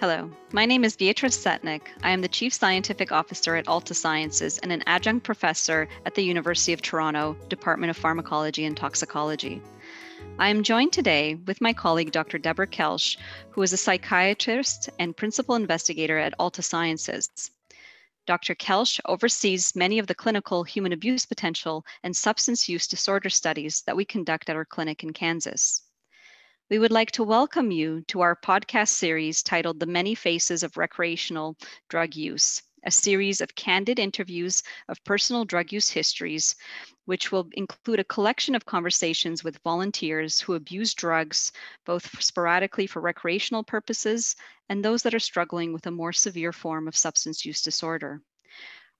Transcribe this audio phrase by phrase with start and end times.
[0.00, 1.82] Hello, my name is Beatrice Setnick.
[2.02, 6.72] I am the Chief Scientific Officer at Altasciences and an adjunct professor at the University
[6.72, 9.60] of Toronto, Department of Pharmacology and Toxicology.
[10.38, 12.38] I am joined today with my colleague, Dr.
[12.38, 13.18] Deborah Kelsh,
[13.50, 17.50] who is a psychiatrist and principal investigator at Altasciences.
[18.26, 18.54] Dr.
[18.54, 23.96] Kelsh oversees many of the clinical human abuse potential and substance use disorder studies that
[23.96, 25.82] we conduct at our clinic in Kansas.
[26.70, 30.76] We would like to welcome you to our podcast series titled The Many Faces of
[30.76, 31.56] Recreational
[31.88, 36.54] Drug Use, a series of candid interviews of personal drug use histories,
[37.06, 41.50] which will include a collection of conversations with volunteers who abuse drugs,
[41.84, 44.36] both sporadically for recreational purposes
[44.68, 48.22] and those that are struggling with a more severe form of substance use disorder.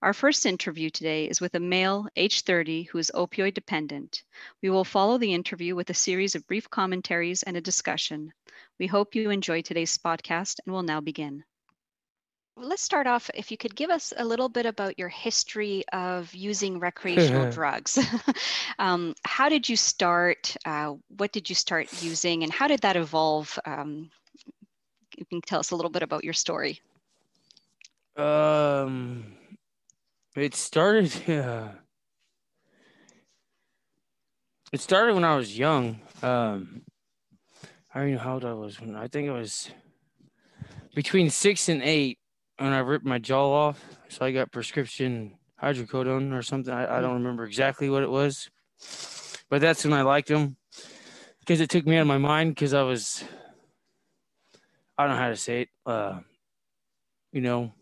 [0.02, 4.22] Our first interview today is with a male, age 30, who is opioid dependent.
[4.62, 8.32] We will follow the interview with a series of brief commentaries and a discussion.
[8.78, 11.44] We hope you enjoy today's podcast and will now begin.
[12.56, 13.30] Let's start off.
[13.34, 17.98] If you could give us a little bit about your history of using recreational drugs.
[18.78, 20.56] um, how did you start?
[20.64, 22.42] Uh, what did you start using?
[22.42, 23.58] And how did that evolve?
[23.66, 24.10] Um,
[25.18, 26.80] you can tell us a little bit about your story.
[28.16, 29.36] Um,
[30.36, 31.12] it started.
[31.26, 31.72] Yeah.
[34.72, 36.00] It started when I was young.
[36.22, 36.82] Um,
[37.92, 39.68] I don't know how old I was when I think it was
[40.94, 42.18] between six and eight
[42.58, 43.84] when I ripped my jaw off.
[44.08, 46.72] So I got prescription hydrocodone or something.
[46.72, 48.48] I, I don't remember exactly what it was,
[49.48, 50.56] but that's when I liked them
[51.40, 53.24] because it took me out of my mind because I was
[54.96, 55.68] I don't know how to say it.
[55.84, 56.20] Uh,
[57.32, 57.72] you know,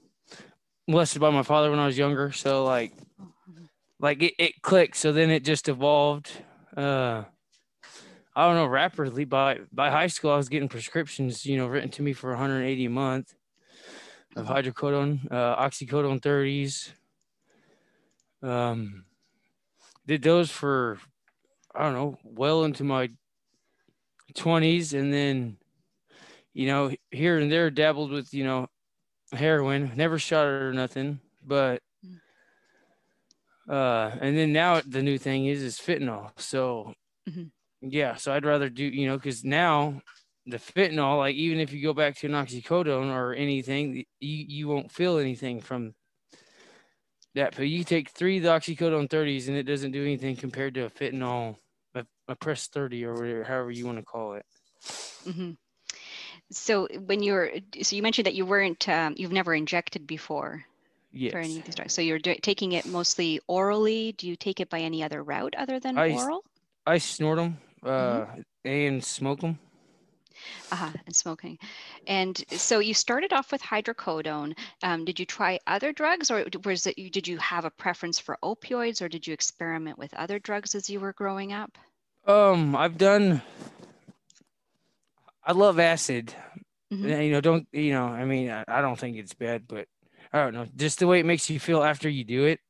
[0.89, 2.33] molested by my father when I was younger.
[2.33, 2.93] So like,
[4.01, 4.97] like it, it clicked.
[4.97, 6.31] So then it just evolved.
[6.77, 7.25] Uh,
[8.35, 9.25] I don't know, rapidly.
[9.25, 12.85] By by high school, I was getting prescriptions, you know, written to me for 180
[12.85, 13.35] a month
[14.37, 16.91] of hydrocodone, uh, oxycodone 30s.
[18.41, 19.05] Um,
[20.07, 20.99] did those for
[21.75, 23.09] I don't know, well into my
[24.35, 25.57] 20s, and then,
[26.55, 28.69] you know, here and there dabbled with, you know,
[29.33, 29.93] heroin.
[29.97, 31.83] Never shot it or nothing, but
[33.69, 36.31] uh, and then now the new thing is is fentanyl.
[36.37, 36.95] So
[37.29, 37.45] mm-hmm.
[37.83, 40.01] yeah, so I'd rather do you know because now
[40.47, 44.69] the fentanyl, like even if you go back to an oxycodone or anything, you you
[44.69, 45.95] won't feel anything from
[47.35, 47.55] that.
[47.57, 50.87] But you take three of the oxycodone 30s and it doesn't do anything compared to
[50.87, 51.57] a fentanyl,
[51.95, 54.47] a, a press 30 or whatever, however you want to call it.
[55.27, 55.51] Mm-hmm
[56.51, 57.51] so when you're
[57.83, 60.65] so you mentioned that you weren't um, you've never injected before
[61.13, 61.33] yes.
[61.33, 64.61] for any of these drugs so you're do- taking it mostly orally do you take
[64.61, 66.45] it by any other route other than I, oral
[66.87, 68.41] i snort them uh, mm-hmm.
[68.65, 69.59] and smoke them
[70.71, 71.59] uh-huh, and smoking.
[72.07, 74.57] And so you started off with hydrocodone.
[74.83, 78.39] Um, did you try other drugs, or was it did you have a preference for
[78.43, 81.77] opioids, or did you experiment with other drugs as you were growing up?
[82.27, 83.43] Um, I've done
[85.49, 86.35] I love acid.
[86.93, 87.09] Mm-hmm.
[87.09, 88.05] You know, don't you know?
[88.05, 89.87] I mean, I, I, don't think it's bad, but
[90.31, 90.67] I don't know.
[90.77, 92.61] Just the way it makes you feel after you do it,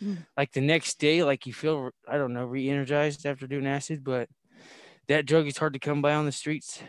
[0.00, 0.22] mm-hmm.
[0.36, 4.04] like the next day, like you feel I don't know, re-energized after doing acid.
[4.04, 4.28] But
[5.08, 6.80] that drug is hard to come by on the streets.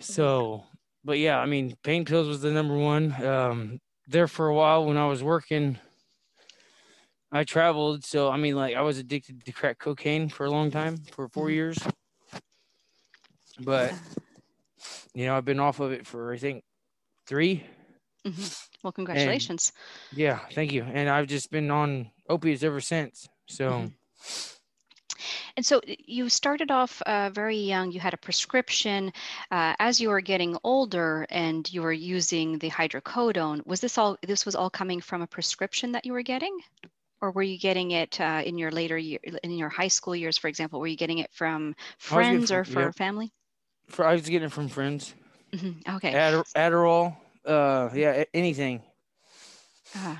[0.00, 0.64] So,
[1.04, 3.12] but yeah, I mean, pain pills was the number one.
[3.22, 5.78] Um, there for a while when I was working.
[7.30, 10.70] I traveled, so I mean, like I was addicted to crack cocaine for a long
[10.70, 11.54] time, for 4 mm-hmm.
[11.54, 11.78] years.
[13.60, 13.94] But
[15.14, 16.64] you know, I've been off of it for I think
[17.26, 17.64] 3
[18.26, 18.42] mm-hmm.
[18.82, 19.72] Well, congratulations.
[20.10, 20.82] And, yeah, thank you.
[20.82, 23.28] And I've just been on opiates ever since.
[23.46, 23.70] So.
[23.70, 23.86] Mm-hmm.
[25.56, 27.92] And so you started off uh, very young.
[27.92, 29.12] You had a prescription.
[29.50, 34.16] Uh, as you were getting older and you were using the hydrocodone, was this all?
[34.26, 36.58] This was all coming from a prescription that you were getting,
[37.20, 40.38] or were you getting it uh, in your later year, in your high school years,
[40.38, 40.80] for example?
[40.80, 42.96] Were you getting it from friends or for yep.
[42.96, 43.30] family?
[43.92, 45.14] For, I was getting it from friends.
[45.52, 45.96] Mm-hmm.
[45.96, 46.12] Okay.
[46.12, 47.16] Adder- Adderall.
[47.44, 48.82] Uh, yeah, anything.
[49.94, 50.16] Uh,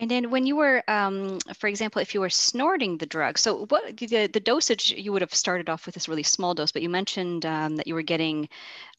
[0.00, 3.66] and then when you were, um, for example, if you were snorting the drug, so
[3.66, 6.82] what the, the dosage you would have started off with this really small dose, but
[6.82, 8.48] you mentioned um, that you were getting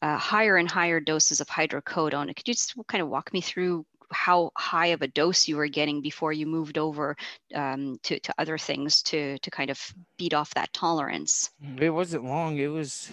[0.02, 2.26] uh, higher and higher doses of hydrocodone.
[2.36, 5.68] Could you just kind of walk me through how high of a dose you were
[5.68, 7.16] getting before you moved over
[7.54, 9.80] um, to, to other things to, to kind of
[10.16, 11.50] beat off that tolerance?
[11.78, 12.58] It wasn't long.
[12.58, 13.10] It was,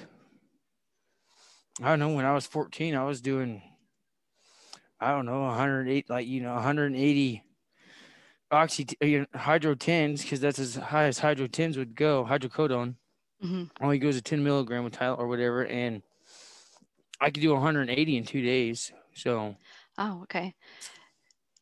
[1.81, 3.61] I don't know, when I was 14, I was doing,
[4.99, 7.43] I don't know, 108, like, you know, 180
[8.49, 8.87] oxy
[9.35, 12.95] hydro 10s because that's as high as hydro 10s would go hydrocodone
[13.43, 13.63] mm-hmm.
[13.81, 16.01] only goes to 10 milligram with Tylenol or whatever and
[17.19, 18.91] I could do 180 in two days.
[19.13, 19.55] So
[19.97, 20.53] Oh, okay.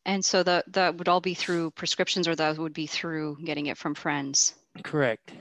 [0.05, 3.67] And so the that would all be through prescriptions, or that would be through getting
[3.67, 4.53] it from friends.
[4.83, 5.31] correct.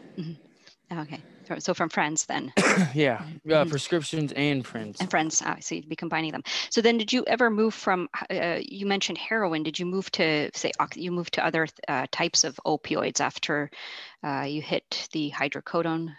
[0.93, 2.53] Okay, so- so from friends then,
[2.95, 3.71] yeah, uh, Mhm.
[3.71, 5.01] prescriptions and friends.
[5.01, 5.43] and friends.
[5.45, 6.43] Ah, so you'd be combining them.
[6.71, 8.09] So then, did you ever move from?
[8.31, 9.63] Uh, you mentioned heroin.
[9.63, 13.71] Did you move to say you moved to other uh, types of opioids after
[14.23, 16.15] uh, you hit the hydrocodone?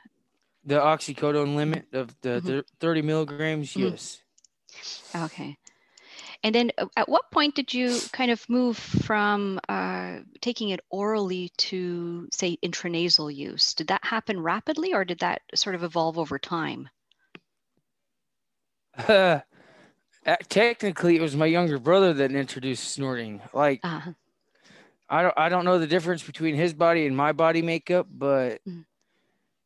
[0.66, 2.46] The oxycodone limit of the Mhm.
[2.46, 3.92] thir- 30 milligrams, Mhm.
[3.92, 4.20] yes.
[5.16, 5.58] Okay.
[6.46, 10.80] And then uh, at what point did you kind of move from uh, taking it
[10.92, 13.74] orally to, say, intranasal use?
[13.74, 16.88] Did that happen rapidly or did that sort of evolve over time?
[18.96, 19.40] Uh,
[20.50, 23.42] technically, it was my younger brother that introduced snorting.
[23.52, 24.14] Like, Uh,
[25.10, 28.62] I don't, I don't know the difference between his body and my body makeup, but
[28.68, 28.86] Mhm.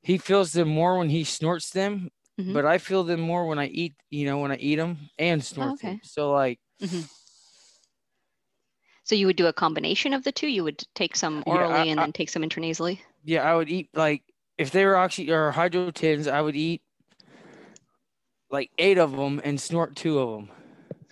[0.01, 2.09] he feels them more when he snorts them.
[2.39, 2.53] Mhm.
[2.53, 5.43] But I feel them more when I eat, you know, when I eat them and
[5.43, 5.99] snort Oh, okay.
[5.99, 6.01] them.
[6.03, 6.59] So, like,
[9.03, 10.47] so you would do a combination of the two?
[10.47, 13.01] You would take some Yeah, orally I- and I- then take some intranasally?
[13.23, 14.23] yeah, I would eat like
[14.57, 16.81] if they were oxy or hydro tins, I would eat
[18.49, 20.51] like eight of them and snort two of them.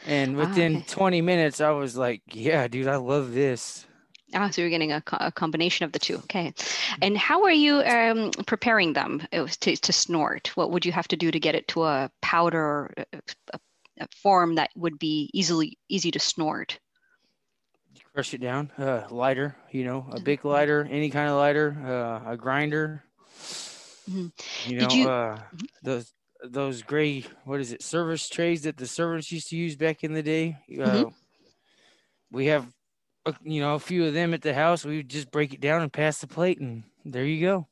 [0.03, 0.87] And Ah, within okay.
[0.87, 3.86] 20 minutes, I was like, yeah, dude, I love this.
[4.33, 6.17] Ah, so you're getting a, co- a combination of the two.
[6.17, 6.53] Okay.
[7.01, 10.51] And how are you um, preparing them uh, to, to snort?
[10.55, 13.03] What would you have to do to get it to a powder uh,
[13.53, 13.59] a,
[14.01, 16.79] a form that would be easily easy to snort?
[18.13, 18.71] Crush it down.
[18.77, 23.03] Uh, lighter, you know, a big lighter, any kind of lighter, uh, a grinder.
[24.09, 24.31] Mhm.
[24.69, 25.67] You know, you- uh, Mhm.
[25.83, 26.13] those
[26.43, 30.13] those gray, what is it, service trays that the servants used to use back in
[30.13, 30.57] the day.
[30.69, 31.13] Uh, Mhm.
[32.31, 32.73] We have, a,
[33.43, 34.85] you know, a few of them at the house.
[34.85, 37.67] We would just break it down and pass the plate, and there you go.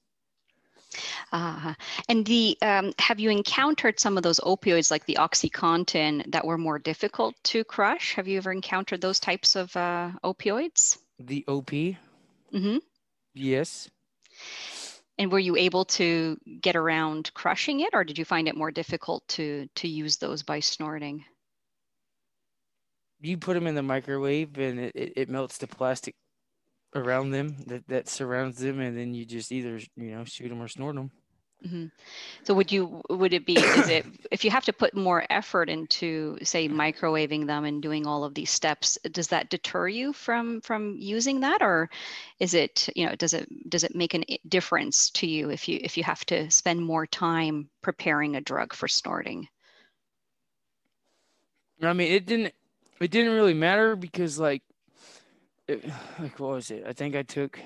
[1.31, 1.75] Ah,
[2.07, 6.57] and the um, have you encountered some of those opioids like the OxyContin that were
[6.57, 8.13] more difficult to crush?
[8.13, 10.97] Have you ever encountered those types of uh, opioids?
[11.19, 11.71] The OP,
[12.51, 12.77] hmm
[13.33, 13.89] yes.
[15.17, 18.71] And were you able to get around crushing it, or did you find it more
[18.71, 21.25] difficult to to use those by snorting?
[23.21, 26.15] You put them in the microwave, and it, it, it melts the plastic
[26.95, 30.61] around them that, that surrounds them, and then you just either you know shoot them
[30.61, 31.11] or snort them.
[31.63, 31.85] hmm
[32.43, 35.69] So would you would it be is it if you have to put more effort
[35.69, 40.61] into say microwaving them and doing all of these steps, does that deter you from
[40.61, 41.89] from using that, or
[42.39, 45.79] is it you know does it does it make a difference to you if you
[45.83, 49.47] if you have to spend more time preparing a drug for snorting?
[51.81, 52.53] I mean, it didn't
[53.01, 54.63] it didn't really matter because like
[55.67, 55.83] it,
[56.19, 56.83] like what was it?
[56.87, 57.59] I think I took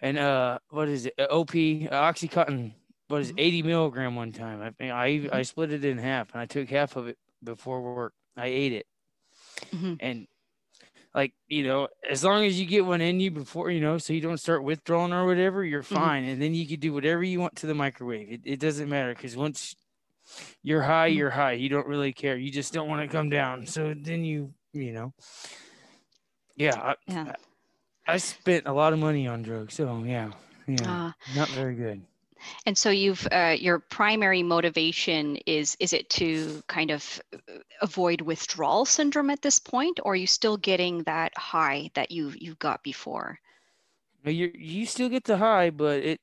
[0.00, 1.14] and uh what is it?
[1.30, 1.50] OP
[1.88, 2.74] uh, OxyContin.
[3.08, 3.40] What is it, Mhm.
[3.40, 4.60] 80 milligram one time?
[4.80, 5.44] I I I Mhm.
[5.44, 8.14] split it in half and I took half of it before work.
[8.36, 8.86] I ate it
[9.72, 10.00] Mhm.
[10.00, 10.26] and
[11.14, 14.12] like you know, as long as you get one in you before you know, so
[14.12, 15.86] you don't start withdrawing or whatever, you're Mhm.
[15.92, 16.24] fine.
[16.24, 18.30] And then you can do whatever you want to the microwave.
[18.30, 19.76] It it doesn't matter because once
[20.62, 21.16] you're high, Mhm.
[21.16, 21.52] you're high.
[21.52, 22.36] You don't really care.
[22.36, 23.66] You just don't want to come down.
[23.66, 25.12] So then you, you know,
[26.56, 26.76] yeah.
[26.76, 27.32] I, Yeah.
[28.06, 29.74] I spent a lot of money on drugs.
[29.74, 30.30] So yeah,
[30.66, 32.02] yeah, Uh, not very good.
[32.66, 38.20] And so you've uh, your primary motivation is is it to kind of uh, avoid
[38.20, 42.54] withdrawal syndrome at this point, or are you still getting that high that you you
[42.56, 43.38] got before?
[44.24, 46.20] You you still get the high, but it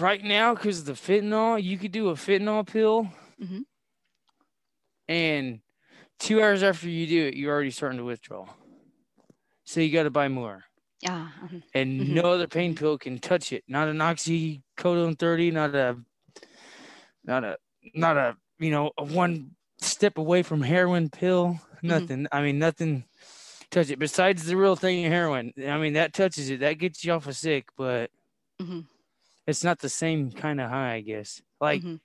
[0.00, 3.08] right now because of the fentanyl, you could do a fentanyl pill,
[3.40, 3.64] Mhm.
[5.08, 5.60] and
[6.18, 8.48] two hours after you do it, you're already starting to withdraw.
[9.64, 10.64] So you got to buy more.
[11.06, 11.62] Ah, mhm.
[11.74, 12.08] and Mhm.
[12.08, 13.64] no other pain pill can touch it.
[13.66, 15.96] Not an oxycodone 30, not a
[17.24, 17.56] not a
[17.94, 21.58] not a you know a one step away from heroin pill.
[21.82, 22.26] Nothing.
[22.32, 23.04] I mean nothing
[23.70, 25.54] touch it besides the real thing heroin.
[25.66, 26.60] I mean that touches it.
[26.60, 28.10] That gets you off of sick, but
[28.60, 28.86] Mhm.
[29.50, 31.42] It's not the same kind of high, I guess.
[31.60, 32.00] Like Mhm.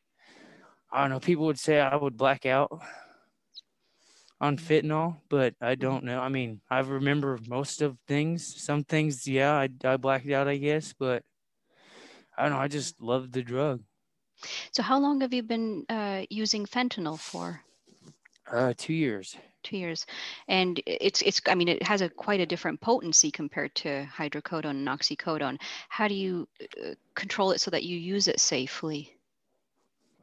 [0.91, 2.81] I don't know, people would say I would black out
[4.41, 6.19] on fentanyl, but I don't know.
[6.19, 8.43] I mean, I remember most of things.
[8.61, 11.23] Some things, yeah, I, I blacked out, I guess, but
[12.37, 12.59] I don't know.
[12.59, 13.81] I just love the drug.
[14.71, 17.61] So how long have you been uh, using fentanyl for?
[18.51, 19.37] Uh, two years.
[19.65, 20.05] Two years,
[20.47, 21.41] and it's it's.
[21.47, 25.57] I mean, it has a quite a different potency compared to hydrocodone and oxycodone.
[25.89, 29.17] How do you uh, control it so that you use it safely?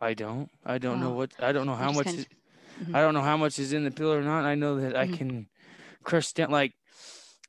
[0.00, 0.48] I don't.
[0.64, 1.30] I don't know what.
[1.40, 2.06] I don't know how much.
[2.06, 2.26] kind Is,
[2.82, 2.94] Mhm.
[2.96, 4.44] I don't know how much is in the pill or not.
[4.44, 5.18] I know that I Mhm.
[5.18, 5.48] can
[6.04, 6.50] crush down.
[6.50, 6.72] Like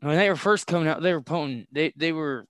[0.01, 1.67] when they were first coming out, they were potent.
[1.71, 2.47] They they were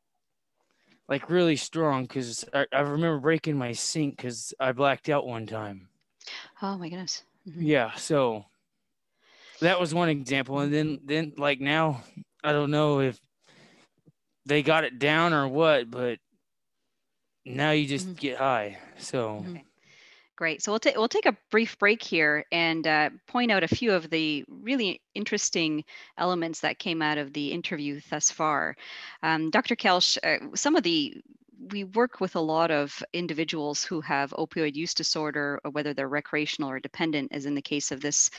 [1.08, 5.46] like really strong because I, I remember breaking my sink because I blacked out one
[5.46, 5.90] time.
[6.62, 7.24] Oh my goodness.
[7.48, 7.62] Mm-hmm.
[7.64, 7.94] Yeah.
[7.96, 8.46] So
[9.64, 10.60] that was one example.
[10.60, 12.04] And then, then like now,
[12.44, 13.20] I don't know if
[14.46, 16.20] they got it down or what, but
[17.46, 18.16] now you just mm-hmm.
[18.16, 18.78] get high.
[18.98, 19.46] So.
[20.36, 20.64] Great.
[20.64, 23.94] So we'll take we'll take a brief break here and uh, point out a few
[23.94, 25.84] of the really interesting
[26.18, 28.76] elements that came out of the interview thus far.
[29.22, 29.76] Um, Dr.
[29.76, 31.22] Kelsh, uh, some of the
[31.72, 36.70] we work with a lot of individuals who have opioid use disorder, whether they're recreational
[36.70, 38.30] or dependent, as in the case of this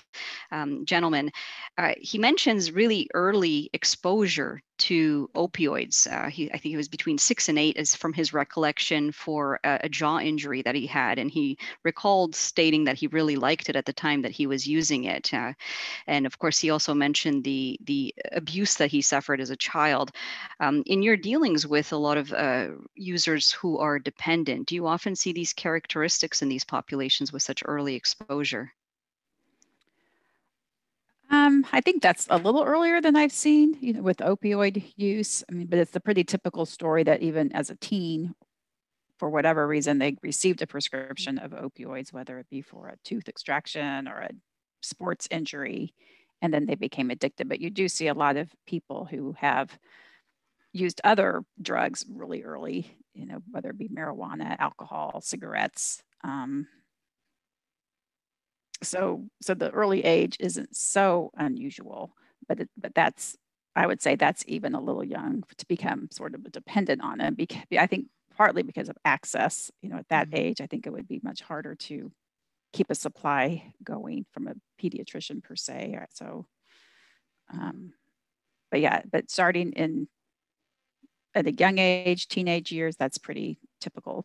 [0.53, 1.31] um, gentleman.
[1.79, 6.11] Uh, he mentions really early exposure to opioids.
[6.11, 9.61] Uh, he, I think he was between six and eight, as from his recollection, for
[9.65, 13.69] a, a, jaw injury that he had, and he recalled stating that he really liked
[13.69, 15.33] it at the time that he was using it.
[15.33, 15.53] Uh,
[16.07, 20.11] and of course, he also mentioned the the abuse that he suffered as a child.
[20.61, 24.87] Um, in your dealings with a lot of uh, users who are dependent, do you
[24.87, 28.73] often see these characteristics in these populations with such early exposure?
[31.35, 35.43] Um, I think that's a little earlier than I've seen, you know, with opioid use.
[35.51, 38.37] I mean, but it's the pretty typical story that even as a teen,
[39.19, 43.29] for whatever reason, they received a prescription of opioids, whether it be for a tooth
[43.29, 44.31] extraction or a
[44.81, 45.93] sports injury,
[46.41, 47.49] and then they became addicted.
[47.49, 49.77] But you do see a lot of people who have
[50.73, 56.01] used other drugs really early, you know, whether it be marijuana, alcohol, cigarettes.
[56.23, 56.69] Um,
[58.85, 62.15] so so the early age isn't so unusual
[62.49, 63.37] but it, but that's
[63.77, 67.37] i would say that's even a little young to become sort of dependent on it
[67.37, 70.41] because i think partly because of access you know at that mm-hmm.
[70.41, 72.11] age i think it would be much harder to
[72.73, 76.47] keep a supply going from a pediatrician per se so
[77.53, 77.93] um,
[78.71, 80.09] but yeah but starting in
[81.35, 84.25] at a young age teenage years that's pretty typical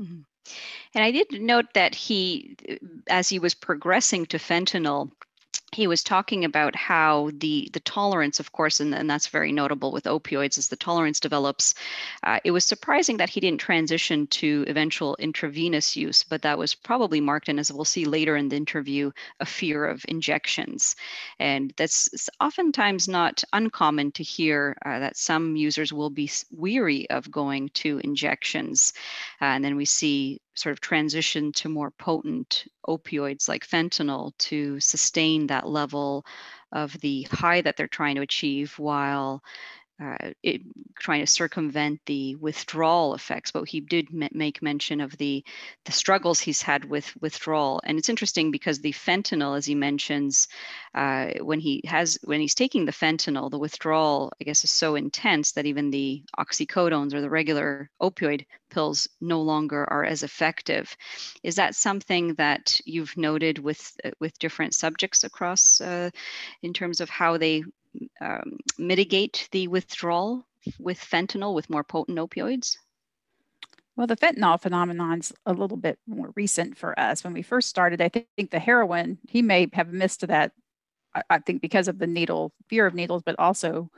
[0.00, 0.22] mm-hmm.
[0.94, 2.56] And I did note that he,
[3.08, 5.10] as he was progressing to fentanyl,
[5.72, 9.92] he was talking about how the the tolerance of course and, and that's very notable
[9.92, 11.74] with opioids as the tolerance develops.
[12.22, 16.74] Uh, it was surprising that he didn't transition to eventual intravenous use but that was
[16.74, 20.96] probably marked in as we'll see later in the interview a fear of injections.
[21.38, 27.30] And that's oftentimes not uncommon to hear uh, that some users will be weary of
[27.30, 28.92] going to injections.
[29.40, 34.78] Uh, and then we see sort of transition to more potent opioids like fentanyl to
[34.80, 36.24] sustain that level
[36.72, 39.42] of the high that they're trying to achieve while
[40.02, 40.60] uh, it,
[40.98, 45.44] trying to circumvent the withdrawal effects, but he did m- make mention of the
[45.84, 47.80] the struggles he's had with withdrawal.
[47.84, 50.48] And it's interesting because the fentanyl, as he mentions,
[50.94, 54.96] uh, when he has when he's taking the fentanyl, the withdrawal, I guess, is so
[54.96, 60.96] intense that even the oxycodones or the regular opioid pills no longer are as effective.
[61.42, 66.10] Is that something that you've noted with uh, with different subjects across uh,
[66.62, 67.62] in terms of how they
[68.20, 70.46] um, mitigate the withdrawal
[70.78, 72.76] with fentanyl with more potent opioids?
[73.96, 77.22] Well, the fentanyl phenomenon's a little bit more recent for us.
[77.22, 80.50] When we first started, I think the heroin, he may have missed that,
[81.30, 83.88] I think because of the needle, fear of needles, but also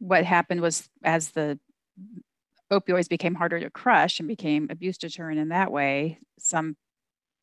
[0.00, 1.60] what happened was as the
[2.72, 6.76] opioids became harder to crush and became abuse deterrent in that way, some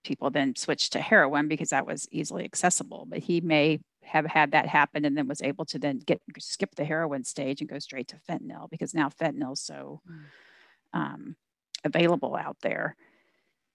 [0.04, 3.06] people then switched to heroin because that was easily accessible.
[3.08, 6.74] But he may have had that happen and then was able to then get skip
[6.76, 11.00] the heroin stage and go straight to fentanyl because now fentanyl is so mm.
[11.00, 11.36] um,
[11.84, 12.96] available out there.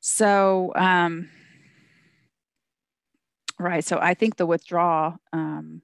[0.01, 1.31] So, um,
[3.59, 3.85] right.
[3.85, 5.83] So I think the withdrawal, um,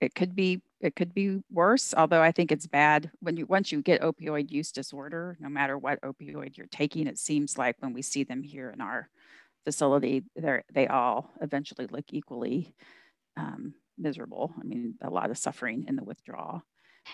[0.00, 1.94] it could be it could be worse.
[1.96, 5.78] Although I think it's bad when you once you get opioid use disorder, no matter
[5.78, 9.08] what opioid you're taking, it seems like when we see them here in our
[9.64, 12.74] facility, they they all eventually look equally
[13.38, 14.52] um, miserable.
[14.60, 16.62] I mean, a lot of suffering in the withdrawal.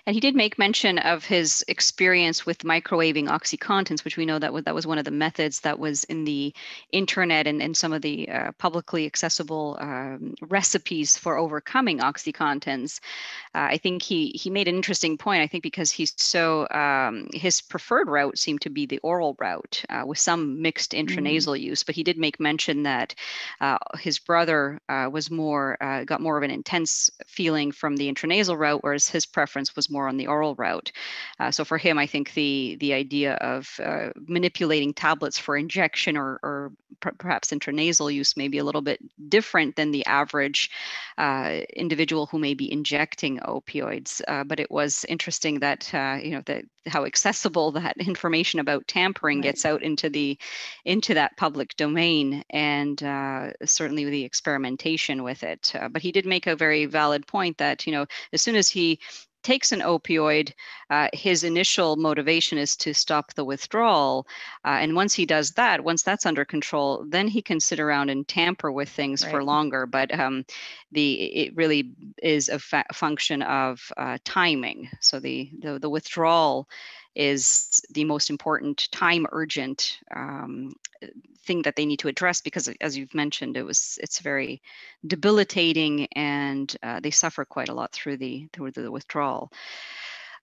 [0.06, 4.52] And he did make mention of his experience with microwaving OxyContins, which we know that
[4.52, 6.54] was, that was one of the methods that was in the
[6.92, 13.00] internet and, and some of the uh, publicly accessible um, recipes for overcoming OxyContins.
[13.54, 15.42] Uh, I think he he made an interesting point.
[15.42, 19.84] I think because he's so um, his preferred route seemed to be the oral route
[19.90, 21.06] uh, with some mixed mm-hmm.
[21.06, 21.70] intranasal mm-hmm.
[21.70, 21.82] use.
[21.82, 23.14] But he did make mention that
[23.60, 28.12] uh, his brother uh, was more uh, got more of an intense feeling from the
[28.12, 30.92] intranasal route, whereas his preference was more on the oral route.
[31.38, 36.16] Uh, so for him, I think the the idea of uh, manipulating tablets for injection
[36.16, 36.72] or, or
[37.18, 40.70] perhaps intranasal use may be a little bit different than the average
[41.16, 44.20] uh, individual who may be injecting opioids.
[44.28, 48.86] Uh, but it was interesting that uh, you know that how accessible that information about
[48.86, 49.44] tampering right.
[49.44, 50.38] gets out into the
[50.84, 56.26] into that public domain and uh, certainly the experimentation with it uh, but he did
[56.26, 58.98] make a very valid point that you know as soon as he
[59.42, 60.52] takes an opioid,
[60.90, 64.26] uh, his initial motivation is to stop the withdrawal.
[64.64, 68.10] Uh, and once he does that, once that's under control, then he can sit around
[68.10, 69.30] and tamper with things right.
[69.30, 69.86] for longer.
[69.86, 70.44] But um,
[70.92, 71.92] the it really
[72.22, 74.90] is a fa- function of uh, timing.
[75.00, 76.68] So the, the the withdrawal
[77.14, 80.72] is the most important time urgent um,
[81.44, 84.62] thing that they need to address because as you've mentioned it was it's very
[85.06, 89.50] debilitating and uh, they suffer quite a lot through the through the withdrawal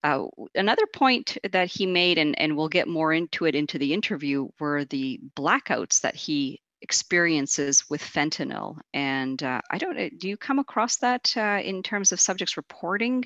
[0.03, 3.93] uh, another point that he made and, and we'll get more into it into the
[3.93, 8.77] interview were the blackouts that he experiences with fentanyl.
[8.93, 12.57] And uh, I don't, uh, do you come across that uh, in terms of subjects
[12.57, 13.25] reporting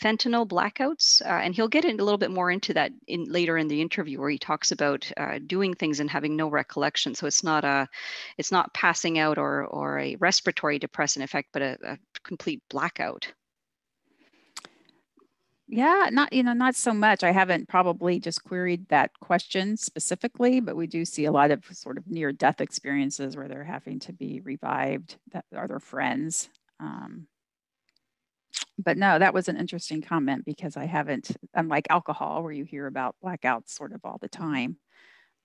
[0.00, 1.22] fentanyl blackouts?
[1.22, 3.80] Uh, and he'll get in a little bit more into that in later in the
[3.80, 7.14] interview where he talks about uh, doing things and having no recollection.
[7.14, 7.88] So it's not a,
[8.38, 13.32] it's not passing out or, or a respiratory depressant effect, but a, a complete blackout.
[15.66, 17.24] Yeah, not you know not so much.
[17.24, 21.64] I haven't probably just queried that question specifically, but we do see a lot of
[21.72, 25.16] sort of near death experiences where they're having to be revived.
[25.32, 26.50] That are their friends.
[26.80, 27.26] Um,
[28.78, 32.86] but no, that was an interesting comment because I haven't, unlike alcohol, where you hear
[32.86, 34.76] about blackouts sort of all the time,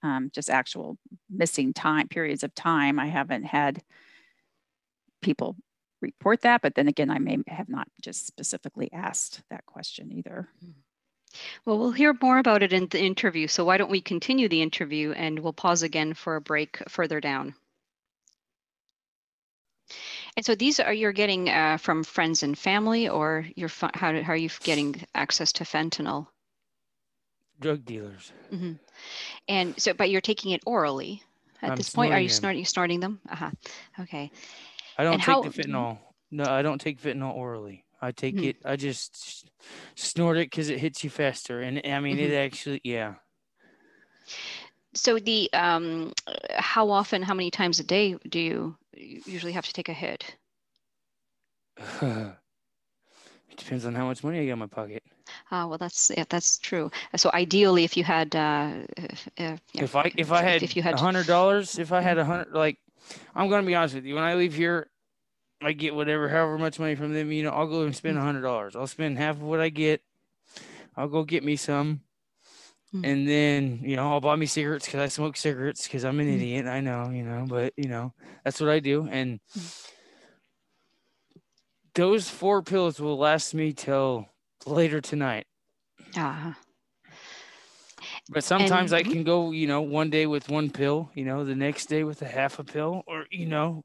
[0.04, 0.98] um, just actual
[1.30, 3.00] missing time periods of time.
[3.00, 3.82] I haven't had
[5.22, 5.56] people
[6.02, 6.62] report that.
[6.62, 10.48] But then again, I may have not just specifically asked that question either.
[10.64, 10.72] Hmm.
[11.66, 13.48] Well, we'll hear more about it in the interview.
[13.48, 17.20] So why don't we continue the interview and we'll pause again for a break further
[17.22, 17.54] down.
[20.40, 24.32] And so these are you're getting uh, from friends and family, or you're how, how
[24.32, 26.28] are you getting access to fentanyl?
[27.60, 28.32] Drug dealers.
[28.50, 28.72] Mm-hmm.
[29.50, 31.22] And so, but you're taking it orally
[31.62, 32.14] at I'm this point.
[32.14, 32.64] Are you snorting?
[32.64, 33.20] snorting them?
[33.30, 33.52] Uh huh.
[34.00, 34.32] Okay.
[34.98, 35.98] I don't and take how, the fentanyl.
[36.32, 37.84] No, I don't take fentanyl orally.
[38.02, 38.46] I take mm-hmm.
[38.46, 38.56] it.
[38.64, 39.52] I just
[39.96, 42.32] snort it because it hits you faster, and I mean mm-hmm.
[42.32, 42.80] it actually.
[42.86, 43.16] Yeah.
[44.94, 46.14] So the um,
[46.56, 50.36] how often, how many times a day do you usually have to take a hit?
[52.02, 52.36] it
[53.56, 55.04] depends on how much money I got in my pocket.
[55.52, 56.92] Uh, well, that's yeah, that's true.
[57.16, 60.76] So ideally, if you had, uh, if, uh, yeah, if I if I had if
[60.76, 62.78] you had a hundred dollars, if I had a hundred, like
[63.36, 64.16] I'm gonna be honest with you.
[64.16, 64.90] When I leave here,
[65.62, 67.32] I get whatever, however much money from them.
[67.32, 68.76] You know, I'll go and spend a hundred dollars.
[68.76, 70.02] I'll spend half of what I get.
[70.96, 72.02] I'll go get me some,
[72.94, 73.06] mm.
[73.06, 76.28] and then you know I'll buy me cigarettes because I smoke cigarettes because I'm an
[76.28, 76.36] mm.
[76.36, 76.66] idiot.
[76.68, 79.88] I know, you know, but you know that's what I do, and mm.
[81.96, 84.28] those four pills will last me till
[84.66, 85.46] later tonight.
[86.16, 86.32] Ah.
[86.32, 86.54] Uh-huh.
[88.32, 91.44] But sometimes and, I can go, you know, one day with one pill, you know,
[91.44, 93.84] the next day with a half a pill, or you know,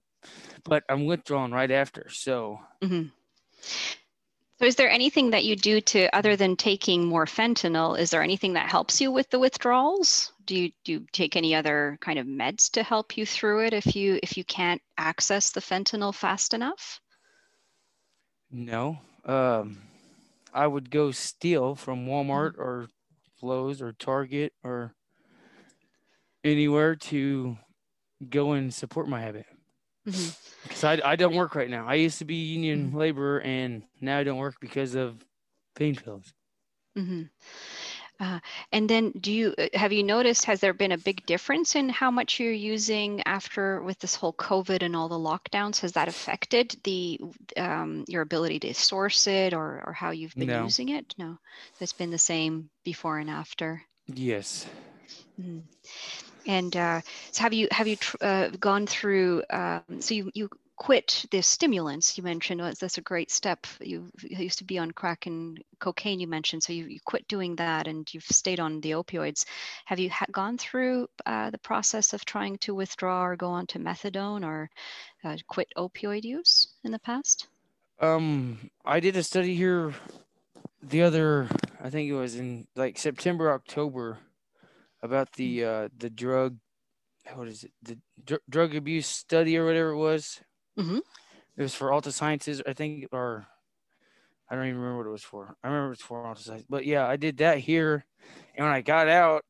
[0.65, 2.09] but I'm withdrawing right after.
[2.11, 2.61] So.
[2.83, 3.09] Mm-hmm.
[4.59, 8.23] So, is there anything that you do to, other than taking more fentanyl, is there
[8.23, 10.33] anything that helps you with the withdrawals?
[10.47, 13.73] Do you do you take any other kind of meds to help you through it
[13.73, 17.01] if you if you can't access the fentanyl fast enough?
[18.51, 19.79] No, um,
[20.53, 22.63] I would go steal from Walmart mm-hmm.
[22.63, 22.89] or
[23.43, 24.95] Lowe's or Target or
[26.45, 27.59] anywhere to
[28.31, 29.47] go and support my habit.
[30.07, 30.69] Mm-hmm.
[30.69, 31.87] Because I, I don't work right now.
[31.87, 32.99] I used to be union mm-hmm.
[32.99, 35.25] laborer and now I don't work because of
[35.75, 36.33] pain pills.
[36.97, 37.23] Mm-hmm.
[38.21, 38.39] Uh,
[38.71, 41.89] and then do you uh, have you noticed has there been a big difference in
[41.89, 46.07] how much you're using after with this whole covid and all the lockdowns has that
[46.07, 47.19] affected the
[47.57, 50.63] um, your ability to source it or or how you've been no.
[50.63, 51.37] using it no
[51.81, 54.65] it's been the same before and after yes
[55.41, 55.59] mm-hmm.
[56.47, 57.01] And uh,
[57.33, 62.19] so have you have you uh, gone through um, so you you quit the stimulants
[62.19, 63.67] you mentioned that's a great step.
[63.81, 67.29] You, you, used to be on crack and cocaine you mentioned so you, you quit
[67.29, 69.45] doing that and you've stayed on the opioids.
[69.85, 73.67] Have you ha- gone through uh, the process of trying to withdraw or go on
[73.69, 74.69] to methadone or
[75.25, 77.47] uh, quit opioid use in the past?
[78.01, 79.95] Um i did a study here
[80.83, 81.49] the other
[81.81, 84.19] i think it was in like september october
[85.05, 85.85] about the mm-hmm.
[85.87, 86.59] uh the drug
[87.35, 90.41] what is it the dr- drug abuse study or whatever it was
[90.79, 90.99] Mm-hmm.
[91.57, 93.47] It was for Altasciences, I think, or
[94.51, 95.57] I don't even remember what it was for.
[95.63, 98.05] I remember it's for Altasciences, but yeah, I did that here,
[98.57, 99.45] and when I got out,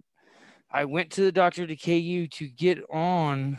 [0.70, 3.58] I went to the doctor to KU to get on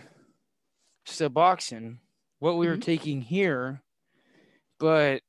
[1.07, 1.99] Suboxone,
[2.39, 2.81] what we were Mhm.
[2.81, 3.81] taking here,
[4.79, 5.21] but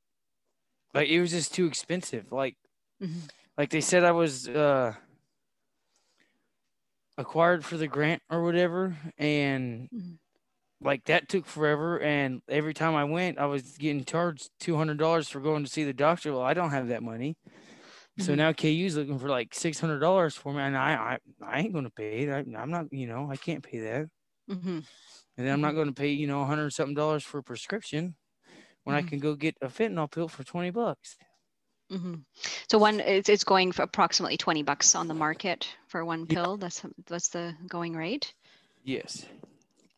[0.95, 2.33] like it was just too expensive.
[2.33, 2.57] Like,
[3.03, 3.31] Mhm.
[3.59, 4.95] like they said I was uh
[7.19, 10.17] acquired for the grant or whatever, and Mhm.
[10.81, 12.01] like that took forever.
[12.01, 15.71] And every time I went, I was getting charged two hundred dollars for going to
[15.71, 16.33] see the doctor.
[16.33, 17.37] Well, I don't have that money.
[18.19, 18.37] So Mhm.
[18.37, 21.75] now KU's looking for like six hundred dollars for me, and I, I I ain't
[21.75, 22.31] gonna pay it.
[22.31, 24.09] I, I'm not, you know, I can't pay that.
[24.49, 24.87] Mhm.
[25.37, 27.43] And then I'm not going to pay, you know, a hundred something dollars for a
[27.43, 28.17] prescription
[28.85, 31.19] when I can go get a fentanyl pill for 20 bucks.
[31.91, 32.25] Mhm.
[32.69, 36.35] So one, it's, it's going for approximately 20 bucks on the market for one Yeah.
[36.35, 36.57] pill.
[36.57, 38.35] That's that's the going rate.
[38.85, 39.27] Yes.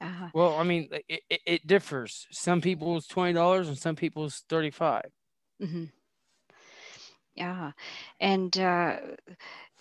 [0.01, 2.27] Uh, Well, I mean, it, it, it differs.
[2.31, 5.11] Some people's $20 and some people's 35.
[5.61, 5.85] hmm
[7.35, 7.72] Yeah,
[8.20, 8.96] and uh,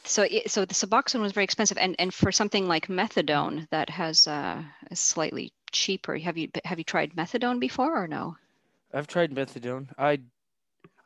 [0.03, 3.89] so it, so the Suboxone was very expensive, and and for something like methadone that
[3.89, 6.17] has uh, is slightly cheaper.
[6.17, 8.35] Have you have you tried methadone before or no?
[8.93, 9.87] I've tried methadone.
[9.97, 10.19] I,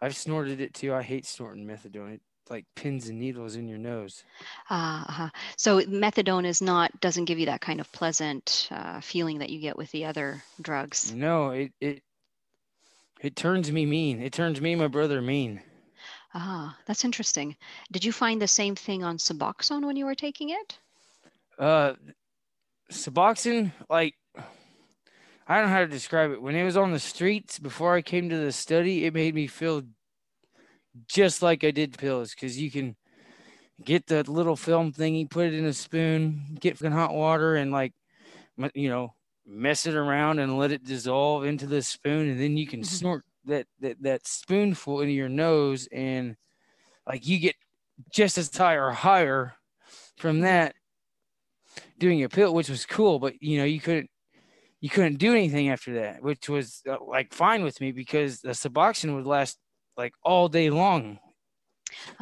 [0.02, 0.94] I've snorted it too.
[0.94, 2.16] I hate snorting methadone.
[2.16, 4.24] It like pins and needles in your nose.
[4.70, 5.30] Ah, uh-huh.
[5.56, 9.60] so methadone is not doesn't give you that kind of pleasant uh, feeling that you
[9.60, 11.14] get with the other drugs.
[11.14, 12.04] No, it, it,
[13.22, 14.22] it turns me mean.
[14.22, 15.62] It turns me and my brother mean.
[16.34, 17.56] Ah, that's interesting.
[17.92, 20.78] Did you find the same thing on Suboxone when you were taking it?
[21.60, 21.94] Uh,
[22.92, 24.16] Suboxone, like,
[25.48, 26.42] I don't know how to describe it.
[26.42, 29.48] When it was on the streets before I came to the study, it made me
[29.48, 29.84] feel
[31.08, 32.96] just like I did pills because you can
[33.84, 37.72] get the little film thingy, put it in a spoon, get fucking hot water, and
[37.72, 37.94] like,
[38.76, 42.68] you know, mess it around and let it dissolve into the spoon, and then you
[42.68, 42.86] can Mhm.
[42.86, 46.38] snort that that that spoonful into your nose, and
[47.08, 47.56] like you get
[48.14, 49.56] just as high or higher
[50.18, 50.76] from that
[51.98, 54.11] doing a pill, which was cool, but you know, you couldn't
[54.82, 58.50] you couldn't do anything after that, which was uh, like fine with me because the
[58.50, 59.60] Suboxone would last
[59.98, 61.20] like all day long.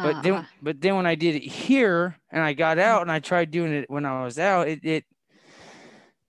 [0.01, 0.45] But Ah, then, uh-huh.
[0.61, 3.73] but then when I did it here and I got out and I tried doing
[3.73, 5.05] it when I was out, it, it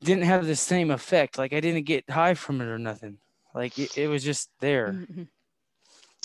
[0.03, 1.39] didn't have the same effect.
[1.39, 3.19] Like I didn't get high from it or nothing.
[3.55, 5.01] Like it, it was just there.
[5.11, 5.29] Mhm.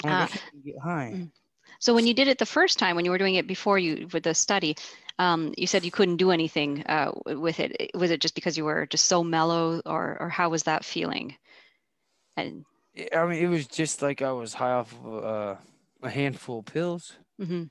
[0.04, 1.18] I'm like, I Ah, can't get high.
[1.18, 1.32] mm.
[1.80, 4.08] So when you did it the first time, when you were doing it before you
[4.14, 4.76] with the study,
[5.20, 7.92] um, you said you couldn't do anything uh, with it.
[7.94, 11.38] Was it just because you were just so mellow, or or how was that feeling?
[12.38, 12.66] And
[13.16, 15.56] I mean, it was just like I was high off of uh,
[16.04, 17.14] a handful of pills.
[17.40, 17.70] mhm.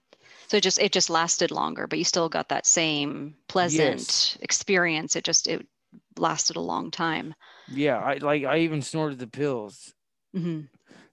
[0.48, 5.16] so it just it just lasted longer, but you still got that same pleasant experience.
[5.16, 5.66] It just it
[6.18, 7.34] lasted a long time.
[7.68, 9.94] Yeah, I like I even snorted the pills.
[10.34, 10.60] hmm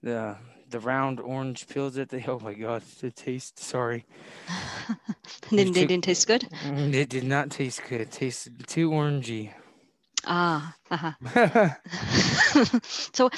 [0.03, 0.35] the
[0.71, 4.05] the round orange pills that they oh my god the taste sorry
[5.49, 6.47] didn't they didn't taste good?
[6.65, 9.51] Mm, it did not taste good it tasted too orangey
[10.25, 11.69] Ah, uh-huh.
[12.84, 13.29] so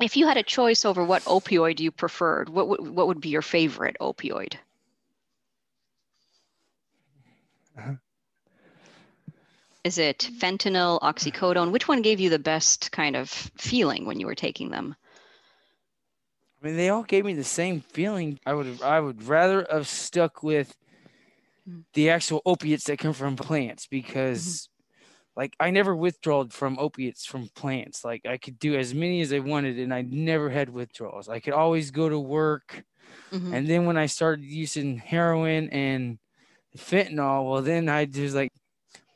[0.00, 3.30] if you had a choice over what opioid you preferred, what would what would be
[3.30, 4.54] your favorite opioid?
[7.78, 7.94] Uh-huh.
[9.84, 11.70] Is it fentanyl, oxycodone?
[11.70, 14.96] Which one gave you the best kind of feeling when you were taking them?
[16.64, 19.86] I mean they all gave me the same feeling i would i would rather have
[19.86, 20.74] stuck with
[21.68, 21.84] Mm.
[21.94, 24.68] the actual opiates that come from plants because
[25.36, 29.32] like i never withdrawed from opiates from plants like i could do as many as
[29.32, 32.84] i wanted and i never had withdrawals i could always go to work
[33.32, 33.54] Mhm.
[33.54, 36.18] And then when I started using heroin and
[36.76, 38.52] fentanyl, well, then I just like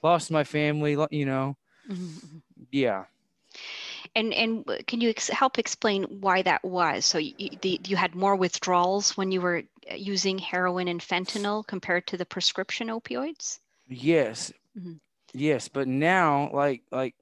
[0.02, 1.56] lost my family, you know.
[1.88, 2.42] Mhm, mhm.
[2.72, 3.04] Yeah.
[4.18, 7.06] And and can you ex- help explain why that was?
[7.06, 11.64] So you, the, you had more withdrawals when you were uh, using heroin and fentanyl
[11.64, 13.60] compared to the prescription opioids?
[13.86, 14.52] Yes.
[14.76, 14.98] Mhm.
[15.32, 15.68] Yes.
[15.68, 17.14] But now, like, like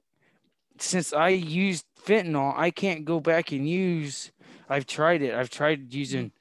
[0.79, 4.31] since I used fentanyl, I can't go back and use.
[4.67, 5.35] I've tried it.
[5.35, 6.31] I've tried using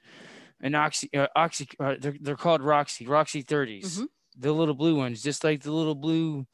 [0.62, 1.68] an oxy, uh, oxy.
[1.78, 4.08] Uh, they're, they're called Roxy, Roxy 30s, Mhm.
[4.38, 6.46] the little blue ones, just like the little blue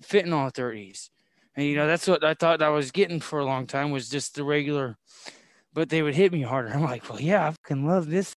[0.00, 1.10] fentanyl 30s.
[1.58, 4.08] And you know, that's what I thought I was getting for a long time was
[4.08, 4.96] just the regular,
[5.72, 6.68] but they would hit me harder.
[6.68, 8.32] I'm like, well, yeah, I fucking love this.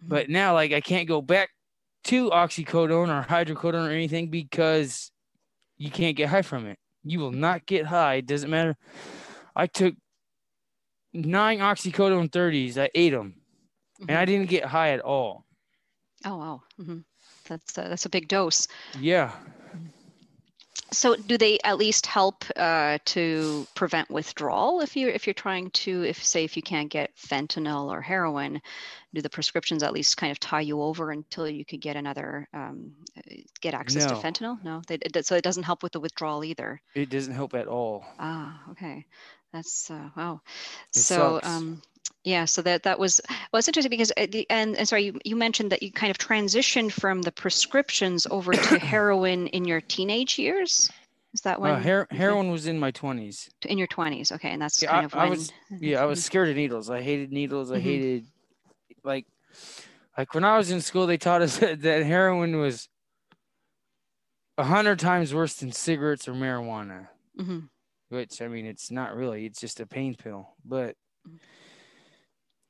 [0.00, 1.50] But now, like, I can't go back
[2.04, 5.10] to oxycodone or hydrocodone or anything because
[5.76, 6.78] you can't get high from it.
[7.04, 8.14] You will not get high.
[8.14, 8.78] It doesn't matter.
[9.54, 9.94] I took
[11.12, 12.78] nine oxycodone 30s.
[12.78, 13.34] I ate them
[14.08, 14.26] and I Mhm.
[14.26, 15.44] didn't get high at all.
[16.24, 17.00] Oh wow, hmm
[17.46, 18.68] that's a, that's a big dose.
[19.00, 19.32] Yeah.
[20.92, 25.70] So, do they at least help uh, to prevent withdrawal if you if you're trying
[25.70, 28.60] to if say if you can't get fentanyl or heroin,
[29.14, 32.48] do the prescriptions at least kind of tie you over until you could get another
[32.52, 32.92] um,
[33.60, 34.62] get access to fentanyl?
[34.62, 36.80] No, they, so it doesn't help with the withdrawal either.
[36.94, 38.04] It doesn't help at all.
[38.18, 39.06] Ah, okay.
[39.52, 40.40] That's uh, wow.
[40.94, 41.48] It so, sucks.
[41.48, 41.82] um,
[42.24, 43.20] yeah, so that that was
[43.52, 46.10] well, it's interesting because at the and, and sorry, you, you mentioned that you kind
[46.10, 50.90] of transitioned from the prescriptions over to heroin in your teenage years.
[51.34, 53.48] Is that when Uh, her- heroin was in my 20s.
[53.66, 54.30] in your twenties?
[54.32, 55.30] Okay, and that's Yeah, kind I- of I when.
[55.30, 56.24] was- Yeah, I was Mhm.
[56.24, 56.90] scared of needles.
[56.90, 57.72] I hated needles.
[57.72, 57.82] I Mhm.
[57.82, 58.26] hated
[59.02, 59.26] like
[60.18, 62.88] like when I was in school they taught us that, that heroin was
[64.58, 67.08] a hundred times worse than cigarettes or marijuana.
[67.38, 67.68] Mhm.
[68.10, 70.54] Which I mean it's not really, it's just a pain pill.
[70.64, 71.38] But Mhm.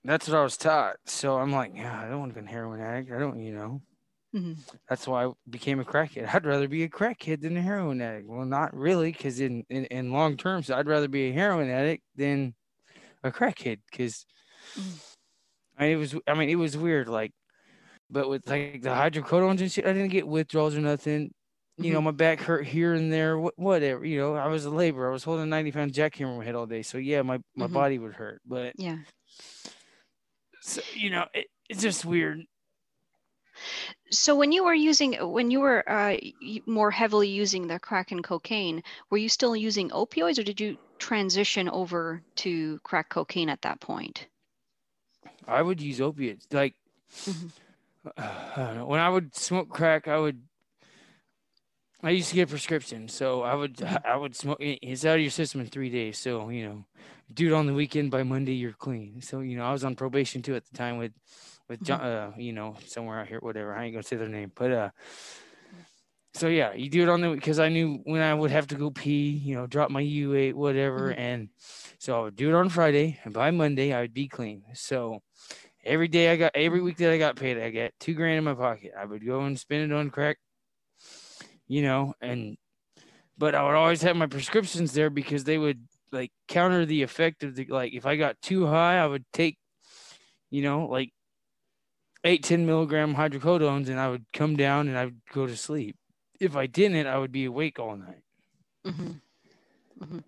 [0.05, 0.97] That's what I was taught.
[1.07, 3.13] So I'm like, yeah, I don't want to be a heroin addict.
[3.13, 3.83] I don't, you know.
[4.35, 4.57] Mhm.
[4.89, 6.33] That's why I became a crackhead.
[6.35, 8.27] I'd rather be a crackhead than a heroin addict.
[8.27, 12.03] Well, not really, because in, in, in long terms, I'd rather be a heroin addict
[12.17, 12.55] than
[13.23, 13.81] a crackhead.
[13.91, 14.25] Because
[14.77, 15.17] Mm.
[15.77, 17.09] I mean, it was, I mean, it was weird.
[17.09, 17.33] Like,
[18.09, 21.33] but with like the hydrocodones and shit, I didn't get withdrawals or nothing.
[21.79, 24.05] You know, my back hurt here and there, wh- whatever.
[24.05, 25.09] You know, I was a laborer.
[25.09, 26.83] I was holding a 90 pound jackhammer in my head all day.
[26.83, 27.73] So yeah, my, my Mhm.
[27.73, 28.41] body would hurt.
[28.47, 28.99] But, Yeah.
[30.63, 32.47] So, you know, it, it's just weird.
[34.11, 36.17] So when you were using, when you were uh,
[36.67, 40.77] more heavily using the crack and cocaine, were you still using opioids, or did you
[40.99, 44.27] transition over to crack cocaine at that point?
[45.47, 46.47] I would use opiates.
[46.53, 46.75] Like,
[47.27, 47.51] Mhm.
[48.17, 48.87] I don't know.
[48.87, 50.43] When I would smoke crack, I would.
[52.05, 54.05] I used to get prescriptions, so I would Mhm.
[54.05, 54.59] I would smoke.
[54.61, 56.19] It's out of your system in three days.
[56.19, 56.85] So you know,
[57.35, 58.11] do it on the weekend.
[58.11, 59.21] By Monday, you're clean.
[59.23, 61.13] So you know, I was on probation too at the time with
[61.69, 62.01] with John.
[62.01, 63.75] Uh, you know, somewhere out here, whatever.
[63.75, 64.91] I ain't gonna say their name, but uh.
[66.35, 68.75] So yeah, you do it on the because I knew when I would have to
[68.75, 71.19] go pee, you know, drop my U eight, whatever, Mhm.
[71.19, 71.49] and
[71.99, 74.65] so I would do it on Friday, and by Monday I would be clean.
[74.73, 75.23] So
[75.85, 78.45] every day I got every week that I got paid, I got two grand in
[78.45, 78.93] my pocket.
[78.99, 80.39] I would go and spend it on crack,
[81.69, 82.57] you know, and
[83.37, 87.43] but I would always have my prescriptions there because they would like counter the effect
[87.43, 89.59] of the like if I got too high, I would take,
[90.51, 91.13] you know, like
[92.25, 95.97] eight, 10 milligram hydrocodones and I would come down and I would go to sleep.
[96.41, 98.23] If I didn't, I would be awake all night.
[98.85, 99.13] hmm
[100.03, 100.19] hmm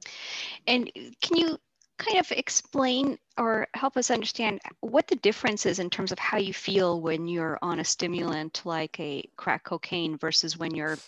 [0.67, 1.59] And can you
[1.99, 6.39] kind of explain or help us understand what the difference is in terms of how
[6.39, 10.99] you feel when you're on a stimulant like a crack cocaine versus when you're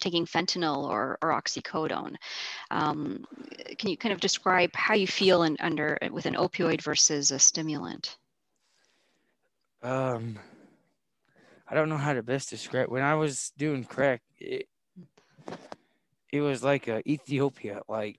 [0.00, 2.16] taking fentanyl or, or oxycodone?
[2.70, 3.24] Um,
[3.78, 7.38] can you kind of describe how you feel in, under with an opioid versus a
[7.38, 8.16] stimulant?
[9.82, 10.38] Um,
[11.68, 12.88] I don't know how to best describe.
[12.88, 14.68] When I was doing crack, it,
[16.32, 17.82] it was like uh, Ethiopia.
[17.88, 18.18] Like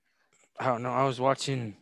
[0.59, 0.91] I don't know.
[0.91, 1.75] I was watching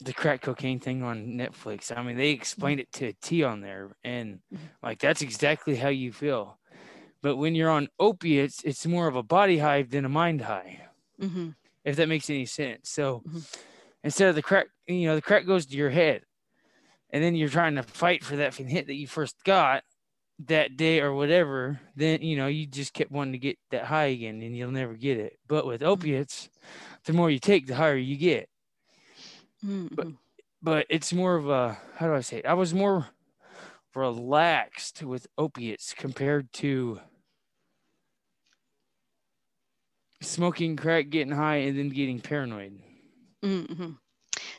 [0.00, 1.96] the crack cocaine thing on Netflix.
[1.96, 4.58] I mean, they explained it to a T on there, and Mhm.
[4.82, 6.58] like that's exactly how you feel.
[7.22, 10.88] But when you're on opiates, it's more of a body high than a mind high
[11.20, 11.50] hmm
[11.84, 12.88] if that makes any sense.
[12.90, 13.46] So Mhm.
[14.04, 16.24] instead of the crack, you know, the crack goes to your head,
[17.10, 19.84] and then you're trying to fight for that hit that you first got
[20.40, 21.80] that day or whatever.
[21.96, 24.94] Then you know you just kept wanting to get that high again, and you'll never
[24.94, 25.38] get it.
[25.48, 26.50] But with opiates,
[27.04, 28.48] the more you take, the higher you get.
[29.62, 30.12] hmm
[30.62, 32.38] But it's more of a how do I say?
[32.38, 32.46] It?
[32.46, 33.08] I was more
[33.94, 37.00] relaxed with opiates compared to
[40.22, 42.78] smoking crack, getting high, and then getting paranoid.
[43.42, 43.92] hmm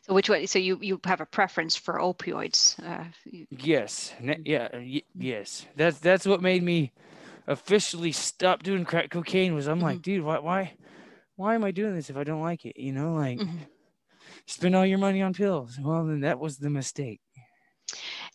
[0.03, 0.45] So which way?
[0.45, 2.77] So you you have a preference for opioids?
[2.83, 4.13] Uh, you- Yes.
[4.19, 4.69] ne- Yeah.
[4.73, 5.65] y- yes.
[5.75, 6.91] That's that's what made me
[7.47, 9.53] officially stop doing crack cocaine.
[9.55, 10.73] Was I'm like, dude, why why
[11.35, 12.77] why am I doing this if I don't like it?
[12.77, 13.67] You know, like Mhm.
[14.45, 15.79] spend all your money on pills.
[15.79, 17.21] Well, then that was the mistake.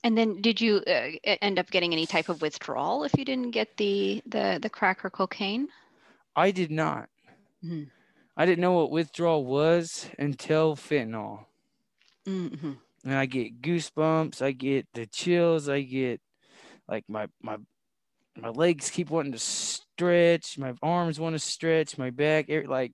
[0.04, 1.10] And then, did you uh,
[1.42, 5.04] end up getting any type of withdrawal if you didn't get the the the crack
[5.04, 5.68] or cocaine?
[6.36, 7.08] I did not.
[7.62, 7.90] Mhm.
[8.38, 11.44] I didn't know what withdrawal was until fentanyl.
[12.26, 12.72] Mm-hmm.
[13.04, 14.42] And I get goosebumps.
[14.42, 15.68] I get the chills.
[15.68, 16.20] I get
[16.88, 17.58] like my my
[18.36, 20.58] my legs keep wanting to stretch.
[20.58, 21.98] My arms want to stretch.
[21.98, 22.92] My back, like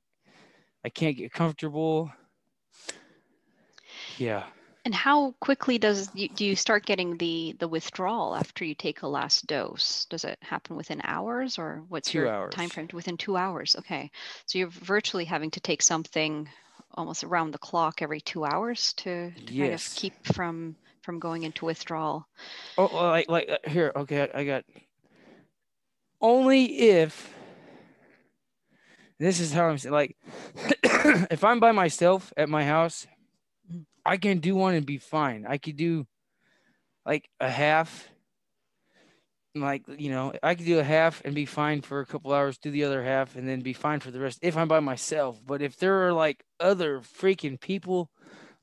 [0.85, 2.13] I can't get comfortable.
[4.17, 4.45] Yeah,
[4.85, 9.01] And how quickly does you, do you start getting the the withdrawal after you take
[9.01, 10.05] a last dose?
[10.11, 12.53] Does it happen within hours or what's Two your hours.
[12.53, 12.89] time frame?
[12.93, 13.77] Within two hours.
[13.79, 14.11] Okay,
[14.45, 16.49] so you're virtually having to take something
[16.97, 21.45] almost around the clock every two hours to, to kind of keep from from going
[21.45, 22.27] into withdrawal.
[22.77, 23.91] Oh, like like uh, here.
[23.97, 24.65] Okay, I, I got
[26.21, 27.33] only if
[29.19, 29.95] this is how I'm saying.
[29.95, 30.17] Like,
[31.31, 33.07] if I'm by myself at my house.
[34.05, 35.47] I can do one and be fine.
[35.47, 36.07] I could do
[37.07, 38.09] like a half.
[39.57, 42.59] Like you know, I could do a half and be fine for a couple hours.
[42.59, 45.41] Do the other half and then be fine for the rest if I'm by myself.
[45.47, 48.11] But if there are like other freaking people,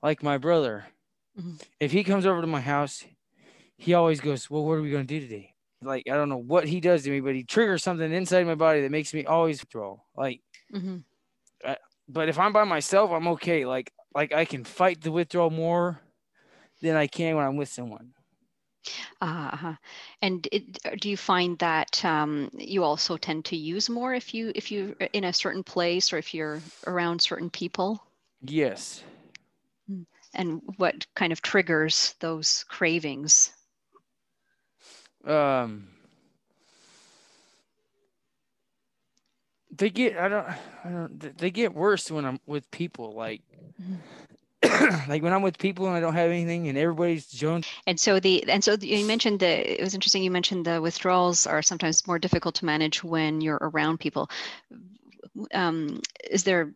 [0.04, 0.88] like my brother,
[1.36, 1.58] Mhm.
[1.80, 3.06] if he comes over to my house,
[3.77, 6.67] he always goes, "Well, what are we gonna do today?" Like I don't know what
[6.67, 9.62] he does to me, but he triggers something inside my body that makes me always
[9.62, 9.97] withdraw.
[10.15, 11.04] Like hmm
[12.08, 13.65] but if I'm by myself, I'm okay.
[13.65, 16.00] Like like I can fight the withdrawal more
[16.82, 18.13] than I can when I'm with someone.
[19.21, 19.76] Uh-huh.
[20.21, 24.52] And it, do you find that um, you also tend to use more if you
[24.56, 28.04] if you're in a certain place or if you're around certain people?
[28.41, 29.04] Yes.
[30.34, 33.52] And what kind of triggers those cravings?
[35.26, 35.89] Um
[39.71, 43.41] they get I don't I don't they get worse when I'm with people like
[45.07, 48.19] like when I'm with people and I don't have anything and everybody's jones And so
[48.19, 51.62] the and so the, you mentioned the it was interesting you mentioned the withdrawals are
[51.62, 54.29] sometimes more difficult to manage when you're around people.
[55.53, 56.73] Um, is there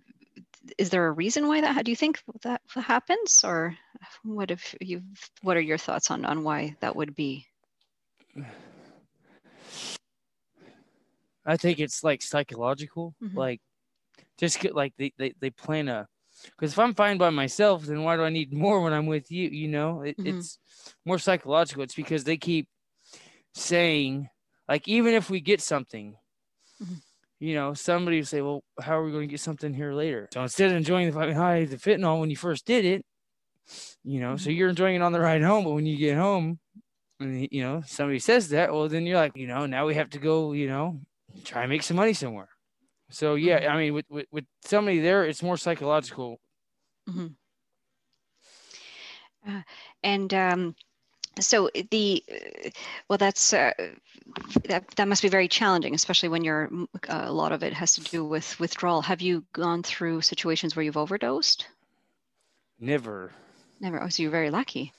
[0.77, 3.77] is there a reason why that do you think that happens or
[4.23, 5.03] what if you
[5.41, 7.45] what are your thoughts on on why that would be?
[11.45, 13.35] I think it's like psychological, Mhm.
[13.35, 13.61] like
[14.37, 16.07] just get, like they, they they plan a
[16.43, 19.31] because if I'm fine by myself, then why do I need more when I'm with
[19.31, 19.49] you?
[19.49, 20.27] You know, it, Mhm.
[20.27, 20.59] it's
[21.05, 21.83] more psychological.
[21.83, 22.67] It's because they keep
[23.53, 24.29] saying
[24.67, 26.17] like even if we get something,
[26.81, 27.01] Mhm.
[27.39, 30.27] you know, somebody will say, well, how are we going to get something here later?
[30.33, 33.05] So instead of enjoying the fucking high the fentanyl when you first did it,
[34.03, 36.59] you know, so you're enjoying it on the ride home, but when you get home.
[37.21, 40.09] And you know, somebody says that, well, then you're like, you know, now we have
[40.09, 40.99] to go, you know,
[41.43, 42.49] try and make some money somewhere.
[43.09, 46.39] So yeah, I mean, with, with with somebody there, it's more psychological.
[50.03, 50.75] And um,
[51.39, 52.69] so the uh,
[53.09, 53.73] well, that's uh,
[54.63, 56.69] that that must be very challenging, especially when you're
[57.09, 59.01] uh, a lot of it has to do with withdrawal.
[59.03, 61.67] Have you gone through situations where you've overdosed?
[62.79, 63.31] Never.
[63.79, 64.01] Never.
[64.01, 64.93] Oh, so you're very lucky.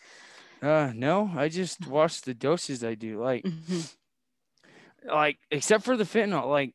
[0.63, 3.21] Uh, no, I just watch the doses I do.
[3.23, 3.93] Like, Mhm.
[5.07, 6.75] Like except for the fentanyl, like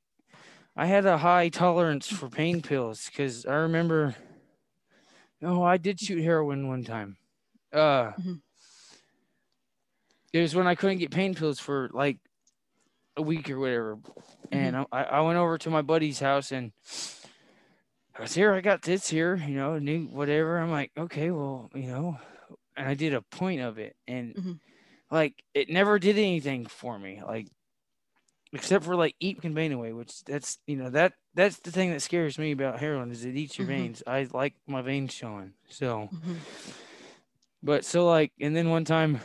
[0.75, 4.15] I had a high tolerance for pain pills because I remember.
[5.43, 7.17] Oh, I did shoot heroin one time.
[7.73, 8.41] Uh, Mhm.
[10.33, 12.17] it was when I couldn't get pain pills for like
[13.17, 13.97] a week or whatever,
[14.51, 16.71] and I, I went over to my buddy's house and
[18.15, 18.53] I was here.
[18.53, 20.57] I got this here, you know, new whatever.
[20.59, 22.19] I'm like, okay, well, you know,
[22.77, 24.59] and I did a point of it, and Mhm.
[25.09, 27.47] like it never did anything for me, like
[28.53, 32.37] except for like eat away, which that's you know that that's the thing that scares
[32.37, 33.69] me about heroin is it eats your Mhm.
[33.69, 34.03] veins.
[34.05, 36.09] I like my veins showing, so.
[36.11, 36.37] Mhm.
[37.63, 39.21] But so like, and then one time,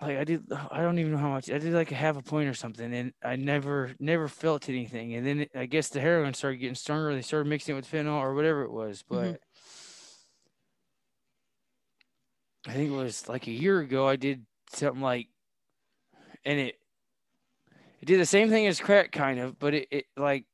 [0.00, 2.22] like I did, I don't even know how much I did, like a half a
[2.22, 5.14] point or something, and I never, never felt anything.
[5.14, 7.14] And then it, I guess the heroin started getting stronger.
[7.14, 9.02] They started mixing it with fentanyl or whatever it was.
[9.02, 9.38] But Mhm.
[12.68, 14.06] I think it was like a year ago.
[14.08, 15.28] I did something like,
[16.44, 16.78] and it,
[18.00, 20.44] it did the same thing as crack, kind of, but it, it like,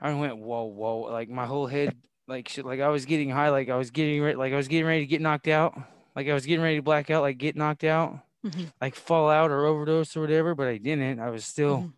[0.00, 1.94] I went whoa, whoa, like my whole head
[2.28, 4.68] like shit, like I was getting high, like I was getting ready, like I was
[4.68, 5.74] getting ready to get knocked out,
[6.16, 8.72] like I was getting ready to black out, like get knocked out, Mhm.
[8.80, 10.54] like fall out or overdose or whatever.
[10.54, 11.20] But I didn't.
[11.20, 11.92] I was still Mhm.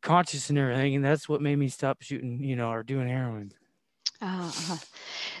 [0.00, 3.52] conscious and everything, and that's what made me stop shooting, you know, or doing heroin.
[4.22, 4.76] Ah, uh-huh.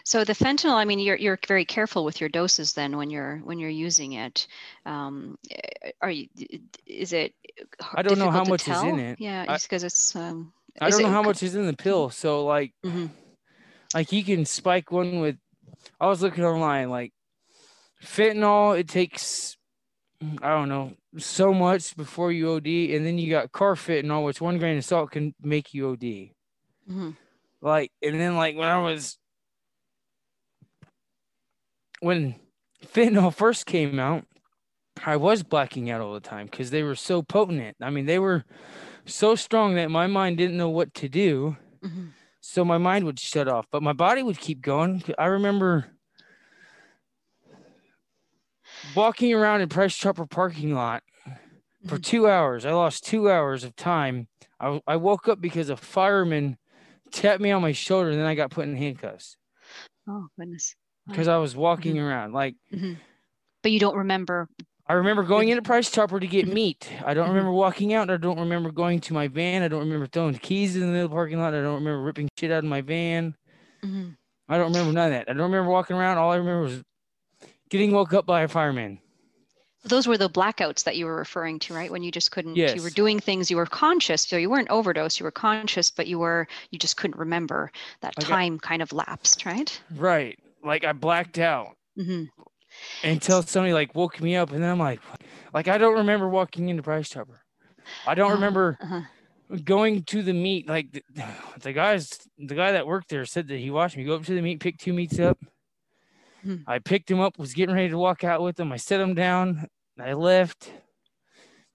[0.04, 3.38] So the fentanyl, I mean, you're you're very careful with your doses then when you're
[3.38, 4.46] when you're using it.
[4.86, 6.28] Um, eh, are you?
[6.86, 7.34] Is it?
[7.94, 9.20] I don't know how much is in it.
[9.20, 10.16] Yeah, I- just because it's.
[10.16, 13.10] Um, I don't know it- how much is in the pill, so like, Mhm.
[13.92, 15.36] like you can spike one with.
[16.00, 17.12] I was looking online, like
[18.02, 18.78] fentanyl.
[18.78, 19.56] It takes,
[20.40, 24.58] I don't know, so much before you OD, and then you got carfentanil, which one
[24.58, 26.32] grain of salt can make you OD.
[26.88, 27.16] Mhm.
[27.62, 29.18] Like and then like when I was
[32.00, 32.34] when
[32.84, 34.24] fentanyl first came out,
[35.04, 37.76] I was blacking out all the time because they were so potent.
[37.82, 38.44] I mean, they were
[39.06, 41.56] so strong that my mind didn't know what to do.
[41.82, 42.14] Mhm.
[42.40, 45.02] So my mind would shut off, but my body would keep going.
[45.18, 45.92] I remember
[48.94, 51.02] walking around in Price Chopper parking lot
[51.86, 52.04] for Mhm.
[52.04, 52.66] two hours.
[52.66, 54.28] I lost two hours of time.
[54.60, 56.58] I, I woke up because a fireman
[57.12, 59.36] tapped me on my shoulder and then I got put in handcuffs
[60.08, 60.74] Oh goodness.
[61.08, 62.32] because I was walking around.
[62.32, 62.96] Like Mhm.
[63.62, 64.48] But you don't remember.
[64.86, 66.90] I remember going into Price Chopper to get meat.
[67.04, 68.10] I don't remember walking out.
[68.10, 69.62] I don't remember going to my van.
[69.62, 71.54] I don't remember throwing keys in the middle parking lot.
[71.54, 73.34] I don't remember ripping shit out of my van.
[73.82, 74.08] hmm
[74.48, 75.28] I don't remember none of that.
[75.28, 76.18] I don't remember walking around.
[76.18, 76.82] All I remember was
[77.68, 78.98] getting woke up by a fireman.
[79.82, 81.90] Those were the blackouts that you were referring to, right?
[81.90, 82.76] When you just couldn't, yes.
[82.76, 84.22] you were doing things, you were conscious.
[84.22, 87.72] So you weren't overdose, you were conscious, but you were, you just couldn't remember.
[88.02, 89.80] That I got- time kind of lapsed, right?
[89.96, 90.38] Right.
[90.62, 92.24] Like I blacked out hmm
[93.02, 95.00] until somebody like woke me up, and then I'm like,
[95.52, 97.40] like I don't remember walking into Price Chopper.
[98.06, 99.00] I don't Oh, remember uh-huh.
[99.64, 100.68] going to the meet.
[100.68, 101.02] Like the,
[101.62, 104.34] the guys, the guy that worked there said that he watched me go up to
[104.34, 105.38] the meet, pick two meats up.
[106.42, 106.56] Hmm.
[106.66, 108.72] I picked him up, was getting ready to walk out with him.
[108.72, 109.66] I set him down.
[110.00, 110.70] I left,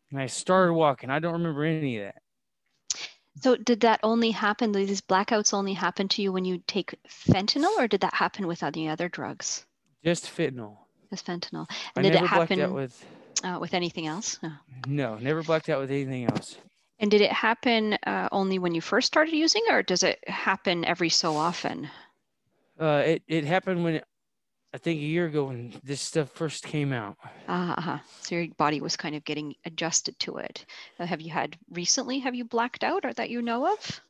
[0.10, 1.10] and I started walking.
[1.10, 2.22] I don't remember any of that.
[3.42, 7.78] So did that only happen, these blackouts only happen to you when you take fentanyl,
[7.78, 9.66] or did that happen with any other drugs?
[10.04, 10.78] Just fentanyl.
[11.12, 11.70] As fentanyl.
[11.96, 13.06] I did it happen with.
[13.44, 14.40] uh, with anything else?
[14.42, 14.52] No.
[14.88, 16.58] No, never blacked out with anything else.
[17.00, 20.86] And did it happen uh, only when you first started using, or does it happen
[20.86, 21.90] every so often?
[22.80, 24.02] Uh, it it happened when
[24.76, 27.16] I think a year ago when this stuff first came out.
[27.48, 27.98] Uh-huh.
[28.20, 30.66] So your body was kind of getting adjusted to it.
[31.00, 32.20] Uh, have you had recently?
[32.20, 34.02] Have you blacked out, or that you know of?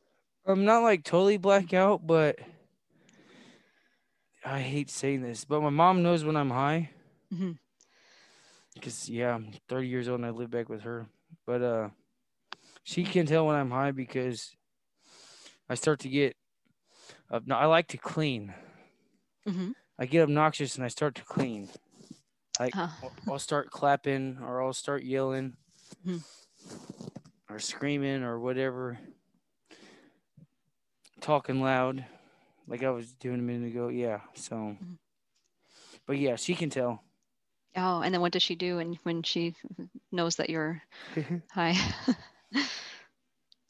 [0.44, 2.40] I'm not like totally blacked out, but
[4.44, 6.90] I hate saying this, but my mom knows when I'm high.
[8.74, 11.06] Because yeah, I'm 30 years old and I live back with her.
[11.46, 11.88] But uh,
[12.82, 14.50] she can tell when I'm high because
[15.70, 16.34] I start to get.
[17.44, 18.52] No, I like to clean.
[19.46, 21.68] hmm I get obnoxious and I start to clean.
[22.60, 22.88] Like Uh,
[23.28, 25.56] I'll- start clapping or I'll start yelling
[26.06, 26.22] Mhm.
[27.50, 28.98] or screaming or whatever.
[31.20, 32.04] Talking loud,
[32.68, 33.88] like I was doing a minute ago.
[33.88, 34.20] Yeah.
[34.34, 34.76] So,
[36.06, 37.02] but yeah, she can tell.
[37.76, 39.54] oh, and then what does she do when when she
[40.12, 40.82] knows that you're
[41.50, 41.74] high?
[42.52, 42.68] does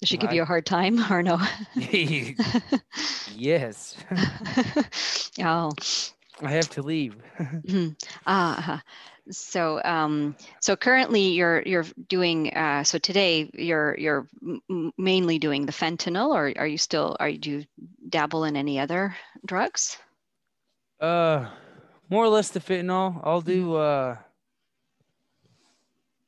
[0.05, 1.39] she give I- you a hard time, or no?
[3.35, 3.97] yes,
[5.41, 5.73] oh.
[6.43, 7.17] I have to leave.
[8.27, 8.79] Uh-huh.
[9.31, 14.27] so um, so currently you're you're doing uh, so today you're you're
[14.71, 17.65] m- mainly doing the fentanyl, or are you still are you do you
[18.09, 19.97] dabble in any other drugs?
[21.01, 21.49] Uh,
[22.09, 23.21] more or less the fentanyl.
[23.25, 24.17] I'll do uh,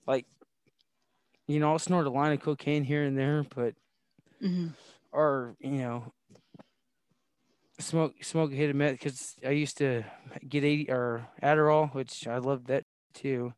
[0.06, 0.26] like,
[1.46, 3.74] you know, I'll snort a line of cocaine here and there, but
[4.40, 4.68] hmm
[5.12, 6.12] or you know
[7.78, 10.04] smoke smoke hit a meth because I used to
[10.48, 13.54] get 80 or Adderall, which I loved that too.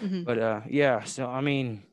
[0.00, 1.04] hmm But uh, yeah.
[1.04, 1.84] So I mean,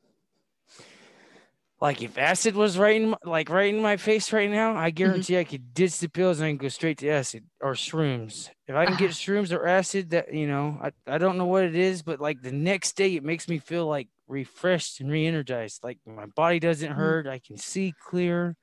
[1.80, 4.92] like if acid was right in my, like right in my face right now, I
[4.92, 8.50] guarantee I could ditch the pills and I can go straight to acid or shrooms.
[8.68, 11.64] If I can get shrooms or acid, that you know, I I don't know what
[11.64, 15.84] it is, but like the next day it makes me feel like refreshed and re-energized.
[15.84, 16.94] Like my body doesn't Mhm.
[16.94, 17.28] hurt.
[17.28, 18.56] I can see clear.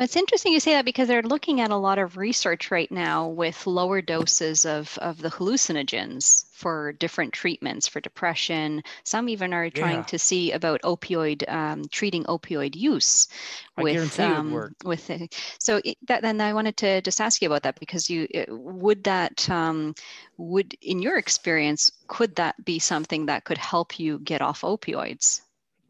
[0.00, 3.28] It's interesting you say that because they're looking at a lot of research right now
[3.28, 8.82] with lower doses of, of the hallucinogens for different treatments for depression.
[9.04, 10.04] Some even are trying Yeah.
[10.04, 13.28] to see about opioid um, treating opioid use
[13.76, 15.10] I with guarantee it would um, with
[15.58, 19.04] so it, that then I wanted to just ask you about that because you would
[19.04, 19.94] that um,
[20.38, 25.42] would in your experience could that be something that could help you get off opioids?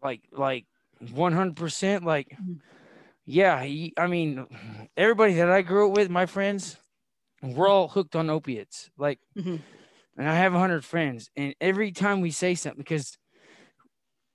[0.02, 0.66] like like
[1.00, 2.61] 100% like Mhm.
[3.30, 3.56] Yeah
[3.96, 4.46] I mean
[4.96, 6.76] everybody that i grew up with my friends
[7.42, 9.60] we're all hooked on opiates like Mhm.
[10.18, 13.16] and i have a 100 friends and every time we say something because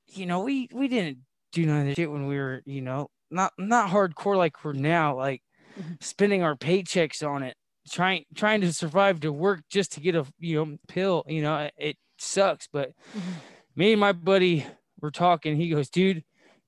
[0.08, 1.20] you know we we didn't
[1.52, 4.74] do none of this shit when we were you know not not hardcore like we're
[4.74, 5.42] now like
[5.78, 6.02] Mhm.
[6.02, 7.56] spending our paychecks on it
[7.90, 11.58] trying trying to survive to work just to get a you know pill you know
[11.58, 13.34] it, it sucks but Mhm.
[13.76, 14.66] me and my buddy
[15.02, 15.58] were talking.
[15.58, 16.24] He goes, dude,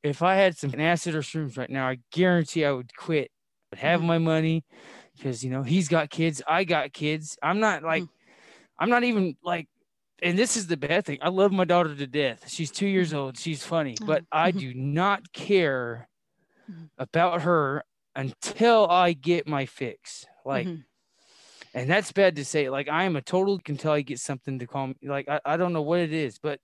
[0.08, 3.32] if I had some acid or shrooms right now, I guarantee I would quit.
[3.72, 4.06] I'd have Mhm.
[4.06, 4.64] my money
[5.16, 7.38] because you know he's got kids, I got kids.
[7.42, 8.10] I'm not like, mm.
[8.80, 9.68] I'm not even like,
[10.22, 11.20] and this is the bad thing.
[11.22, 12.50] I love my daughter to death.
[12.50, 13.18] She's two years mm-hmm.
[13.20, 13.38] old.
[13.38, 14.06] She's funny, mm-hmm.
[14.06, 14.60] but I Mhm.
[14.60, 16.08] do not care
[16.70, 16.86] mm-hmm.
[16.98, 17.84] about her
[18.16, 20.26] until I get my fix.
[20.46, 20.68] Like,
[21.74, 22.70] and that's bad to say.
[22.70, 24.96] Like I am a total until I get something to call me.
[25.04, 26.60] Like I, I don't know what it is, but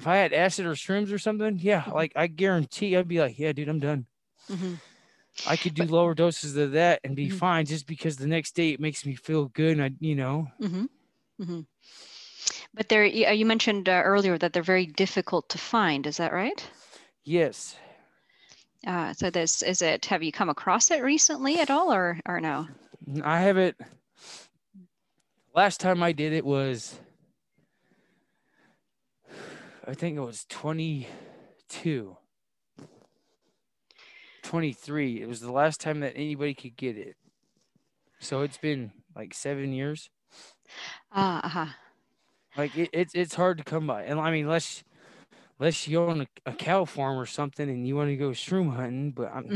[0.00, 1.92] if I had acid or shrooms or something, yeah, Mhm.
[1.92, 4.06] like I guarantee I'd be like, yeah, dude, I'm done.
[4.48, 4.80] Mhm.
[5.46, 7.38] I could do But- lower doses of that and be Mhm.
[7.38, 9.72] fine just because the next day it makes me feel good.
[9.78, 10.86] And I, you know, hmm
[11.38, 11.60] hmm
[12.72, 16.06] But there, you you mentioned uh, earlier that they're very difficult to find.
[16.06, 16.66] Is that right?
[17.24, 17.76] yes,
[18.86, 20.06] Uh, so this is it.
[20.06, 22.66] Have you come across it recently at all, or or no?
[23.22, 23.76] I have it.
[25.54, 26.98] Last time I did it was
[29.90, 32.16] I think it was 22.
[34.44, 35.20] 23.
[35.20, 37.16] It was the last time that anybody could get it.
[38.20, 40.08] So it's been like seven years.
[41.10, 41.66] Ah, uh-huh.
[42.56, 44.84] Like it, it's it's hard to come by, and I mean, unless
[45.58, 48.76] unless you own a, a cow farm or something and you want to go shroom
[48.76, 49.46] hunting, but I'm,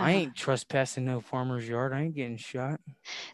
[0.00, 0.20] I Uh-huh.
[0.20, 1.92] ain't trespassing no farmer's yard.
[1.92, 2.80] I ain't getting shot.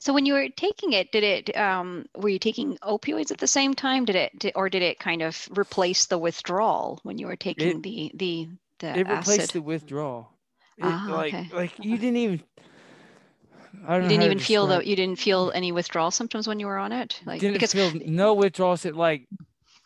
[0.01, 3.47] So when you were taking it, did it um were you taking opioids at the
[3.47, 4.05] same time?
[4.05, 7.81] Did it did, or did it kind of replace the withdrawal when you were taking
[7.83, 8.49] the the
[8.81, 10.29] the It replaced the withdrawal.
[10.79, 11.49] It, Ah, like okay.
[11.53, 12.43] like you didn't even.
[13.87, 16.67] I don't You didn't even feel the you didn't feel any withdrawal symptoms when you
[16.67, 18.85] were on it, like didn't because feel no withdrawals.
[18.85, 19.27] It like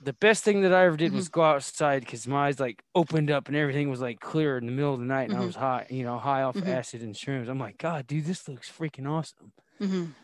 [0.03, 1.32] the best thing that I ever did was Mm-hmm.
[1.32, 4.72] go outside because my eyes like opened up and everything was like clear in the
[4.72, 5.46] middle of the night and I Mhm.
[5.46, 6.66] was high, you know, high off Mhm.
[6.66, 7.48] acid and shrooms.
[7.48, 9.53] I'm like, God, dude, this looks freaking awesome.
[9.80, 10.14] Mhm.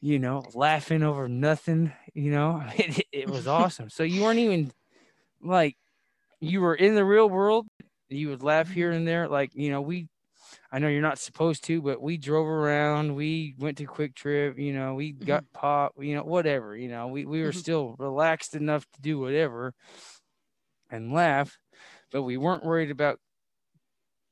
[0.00, 1.92] You know, laughing over nothing.
[2.12, 3.88] You know, it, it was awesome.
[3.90, 4.72] So you weren't even
[5.42, 5.76] like
[6.40, 7.68] you were in the real world.
[8.08, 8.98] You would laugh here Mm-hmm.
[8.98, 9.28] and there.
[9.28, 10.08] Like you know, we.
[10.74, 13.14] I know you're not supposed to, but we drove around.
[13.14, 14.58] We went to QuikTrip.
[14.58, 15.24] You know, we Mm-hmm.
[15.24, 15.92] got pop.
[16.00, 16.76] You know, whatever.
[16.76, 17.54] You know, we we were Mhm.
[17.54, 19.72] still relaxed enough to do whatever
[20.90, 21.56] and laugh,
[22.10, 23.20] but we weren't worried about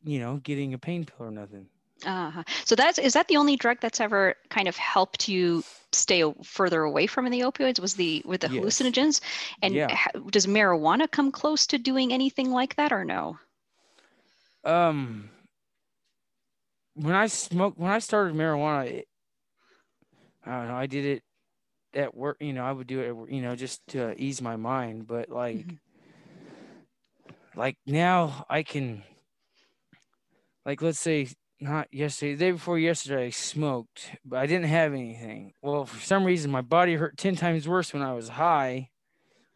[0.02, 1.68] you know getting a pain pill or nothing.
[2.04, 2.42] Uh-huh.
[2.64, 5.62] So that's is that the only drug that's ever kind of helped you
[5.92, 7.78] stay further away from the opioids?
[7.78, 8.64] Was the with the Yes.
[8.82, 9.20] hallucinogens?
[9.62, 9.88] And Yeah.
[9.88, 13.38] ha- does marijuana come close to doing anything like that or no?
[14.64, 15.30] Um,
[16.94, 19.08] when I smoked, when I started marijuana, it,
[20.44, 20.74] I don't know.
[20.76, 21.22] I did it
[21.94, 22.36] at work.
[22.40, 23.14] You know, I would do it.
[23.16, 25.06] Work, you know, just to ease my mind.
[25.06, 25.78] But like, Mhm.
[27.54, 29.02] like now I can.
[30.64, 31.28] Like, let's say
[31.60, 35.54] not yesterday, the day before yesterday, I smoked, but I didn't have anything.
[35.62, 38.90] Well, for some reason, my body hurt ten times worse when I was high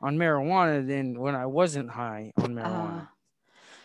[0.00, 3.02] on marijuana than when I wasn't high on marijuana.
[3.02, 3.06] Uh,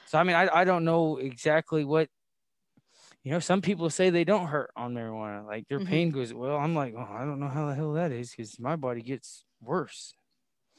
[0.08, 2.10] So I mean, I I don't know exactly what.
[3.24, 5.88] You know, some people say they don't hurt on marijuana, like their Mhm.
[5.88, 6.34] pain goes.
[6.34, 9.02] Well, I'm like, oh, I don't know how the hell that is because my body
[9.02, 10.14] gets worse.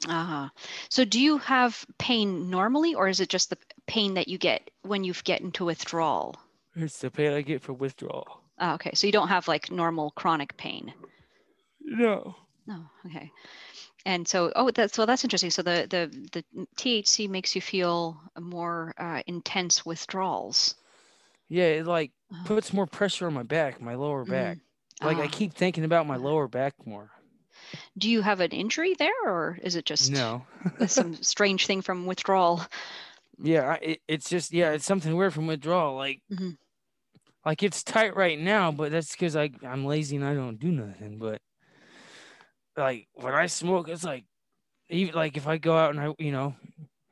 [0.08, 0.48] uh-huh.
[0.88, 4.68] So do you have pain normally, or is it just the pain that you get
[4.82, 6.34] when you get into withdrawal?
[6.74, 8.42] It's the pain I get for withdrawal.
[8.58, 10.92] Ah, okay, so you don't have like normal chronic pain.
[11.80, 12.34] No.
[12.68, 13.30] Oh, okay.
[14.04, 15.50] And so, oh, that's well, that's interesting.
[15.50, 20.74] So the the the THC makes you feel more uh, intense withdrawals.
[21.52, 22.12] Yeah, it like
[22.46, 24.56] puts more pressure on my back, my lower back.
[25.02, 25.30] Like I Ah.
[25.30, 27.10] keep thinking about my lower back more.
[27.98, 30.46] Do you have an injury there, or is it just No.
[30.86, 32.62] some strange thing from withdrawal?
[33.42, 35.94] Yeah, I, it, it's just yeah, it's something weird from withdrawal.
[35.94, 36.56] Like, Mhm.
[37.44, 40.72] like it's tight right now, but that's because I I'm lazy and I don't do
[40.72, 41.18] nothing.
[41.18, 41.42] But
[42.78, 44.24] like when I smoke, it's like
[44.88, 46.54] even like if I go out and I you know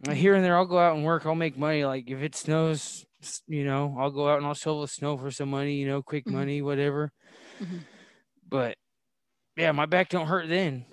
[0.02, 0.14] Mm-hmm.
[0.14, 1.26] here and there I'll go out and work.
[1.26, 1.84] I'll make money.
[1.84, 3.04] Like if it snows,
[3.46, 5.74] you know, I'll go out and I'll shovel snow for some money.
[5.76, 6.30] You know, quick Mhm.
[6.30, 7.12] money, whatever.
[7.60, 7.86] Mhm.
[8.46, 8.76] But
[9.56, 10.86] yeah, my back don't hurt then.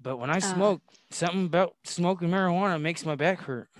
[0.00, 0.40] But when I Ah.
[0.40, 3.70] smoke, something about smoking marijuana makes my back hurt.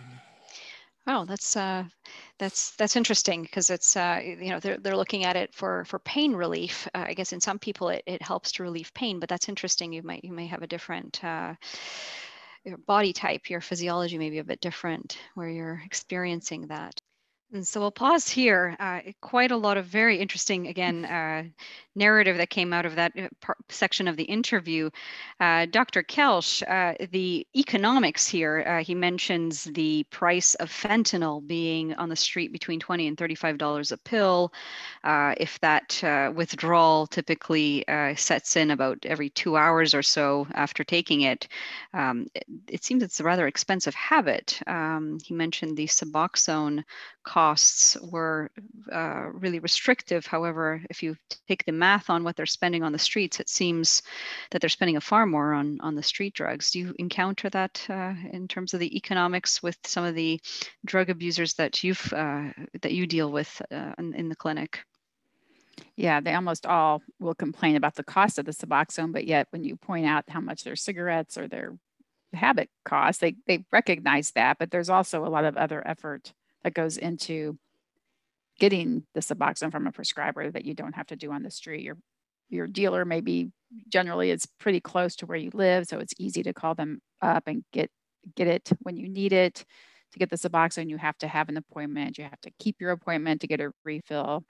[1.06, 1.84] Oh, that's uh,
[2.38, 5.98] that's that's interesting because it's uh, you know they're they're looking at it for for
[5.98, 6.86] pain relief.
[6.94, 9.92] Uh, I guess in some people it, it helps to relieve pain, but that's interesting.
[9.92, 11.54] You might you may have a different uh,
[12.64, 17.00] your body type, your physiology may be a bit different where you're experiencing that.
[17.52, 18.76] And so we'll pause here.
[18.78, 21.42] Uh, quite a lot of very interesting, again, uh,
[21.96, 24.88] narrative that came out of that par- section of the interview.
[25.40, 26.04] Uh, Dr.
[26.04, 32.14] Kelsh, uh, the economics here, uh, he mentions the price of fentanyl being on the
[32.14, 34.52] street between 20 and $35 a pill.
[35.02, 37.84] Uh, if that withdrawal typically
[38.14, 41.48] sets in about every two hours or so after taking it,
[41.94, 44.60] um, it, it seems it's a rather expensive habit.
[44.68, 46.84] Um, he mentioned the Suboxone
[47.40, 48.50] costs were
[48.92, 50.26] uh, really restrictive.
[50.26, 51.16] However, if you
[51.48, 54.02] take the math on what they're spending on the streets, it seems
[54.50, 56.70] that they're spending a far more on, on the street drugs.
[56.70, 60.38] Do you encounter that uh, in terms of the economics with some of the
[60.84, 62.48] drug abusers that you've uh,
[62.82, 64.80] that you deal with uh, in, in the clinic?
[65.96, 69.64] Yeah, they almost all will complain about the cost of the Suboxone, but yet when
[69.64, 71.78] you point out how much their cigarettes or their
[72.34, 74.58] habit cost, they they recognize that.
[74.58, 77.58] But there's also a lot of other effort that goes into
[78.58, 81.82] getting the Suboxone from a prescriber that you don't have to do on the street.
[81.82, 81.96] Your
[82.48, 83.52] your dealer maybe
[83.88, 87.44] generally is pretty close to where you live, so it's easy to call them up
[87.46, 87.90] and get
[88.36, 89.64] get it when you need it.
[90.12, 92.18] To get the Suboxone, you have to have an appointment.
[92.18, 94.44] You have to keep your appointment to get a refill.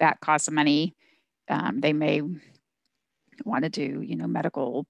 [0.00, 0.94] That costs money.
[1.48, 2.20] Um, they may
[3.44, 4.86] want to do, you know, medical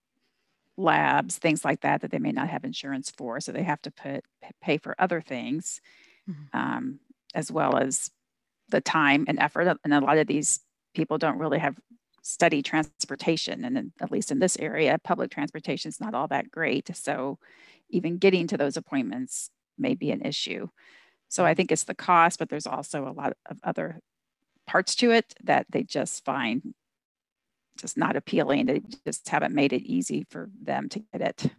[0.76, 3.40] labs, things like that, that they may not have insurance for.
[3.40, 4.24] So they have to put
[4.60, 5.80] pay for other things,
[6.28, 6.58] mm-hmm.
[6.58, 7.00] um,
[7.34, 8.10] as well as
[8.68, 9.78] the time and effort.
[9.84, 10.60] And a lot of these
[10.94, 11.76] people don't really have
[12.22, 13.64] steady transportation.
[13.64, 16.94] And at least in this area, public transportation is not all that great.
[16.94, 17.38] So
[17.90, 20.68] even getting to those appointments may be an issue.
[21.28, 24.00] So I think it's the cost, but there's also a lot of other
[24.66, 26.74] parts to it that they just find
[27.78, 28.66] just not appealing.
[28.66, 31.50] They just haven't made it easy for them to get it.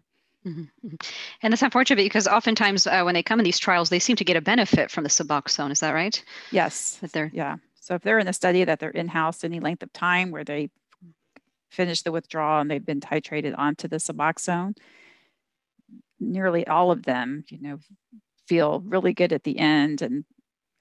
[0.45, 0.95] Mm-hmm.
[1.43, 4.23] And that's unfortunate because oftentimes uh, when they come in these trials, they seem to
[4.23, 5.71] get a benefit from the Suboxone.
[5.71, 6.23] Is that right?
[6.51, 6.97] Yes.
[7.01, 7.57] That they're yeah.
[7.81, 10.69] So if they're in a study that they're in-house any length of time where they
[11.71, 14.77] finish the withdrawal and they've been titrated onto the Suboxone,
[16.19, 17.79] nearly all of them, you know,
[18.47, 20.25] feel really good at the end and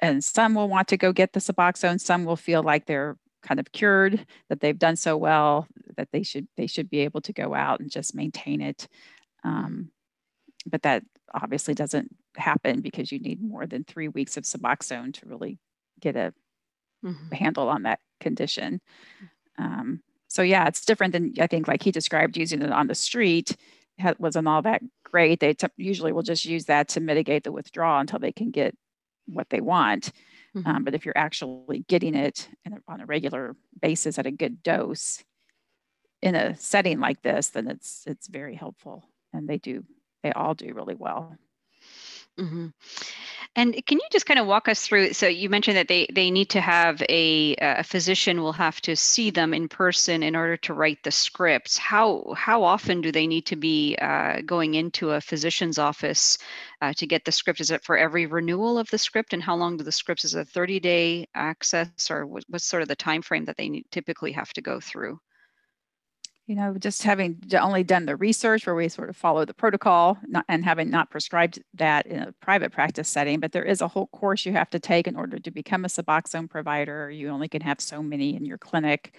[0.00, 3.59] and some will want to go get the Suboxone, some will feel like they're kind
[3.59, 7.32] of cured, that they've done so well that they should they should be able to
[7.32, 8.88] go out and just maintain it.
[9.45, 9.91] Um,
[10.66, 15.26] but that obviously doesn't happen because you need more than three weeks of Suboxone to
[15.26, 15.59] really
[16.01, 16.34] get a
[17.05, 17.34] mm-hmm.
[17.34, 18.80] handle on that condition.
[19.57, 22.95] Um, so yeah, it's different than I think like he described using it on the
[22.95, 23.57] street
[24.18, 25.41] wasn't all that great.
[25.41, 28.76] They t- usually will just use that to mitigate the withdrawal until they can get
[29.26, 30.12] what they want.
[30.57, 30.68] Mm-hmm.
[30.68, 34.62] Um, but if you're actually getting it a, on a regular basis at a good
[34.62, 35.22] dose
[36.22, 39.84] in a setting like this, then it's it's very helpful, and they do
[40.22, 41.36] they all do really well.
[42.38, 42.68] Mm-hmm.
[43.56, 45.12] And can you just kind of walk us through?
[45.14, 48.94] So you mentioned that they they need to have a a physician will have to
[48.94, 51.76] see them in person in order to write the scripts.
[51.76, 56.38] How how often do they need to be uh, going into a physician's office
[56.80, 57.60] uh, to get the script?
[57.60, 59.32] Is it for every renewal of the script?
[59.32, 60.24] And how long do the scripts?
[60.24, 63.86] Is a thirty day access, or what's sort of the time frame that they need,
[63.90, 65.18] typically have to go through?
[66.49, 70.16] You know, just having only done the research where we sort of follow the protocol
[70.26, 73.88] not, and having not prescribed that in a private practice setting, but there is a
[73.88, 77.11] whole course you have to take in order to become a Suboxone provider.
[77.11, 79.14] You only can have so many in your clinic.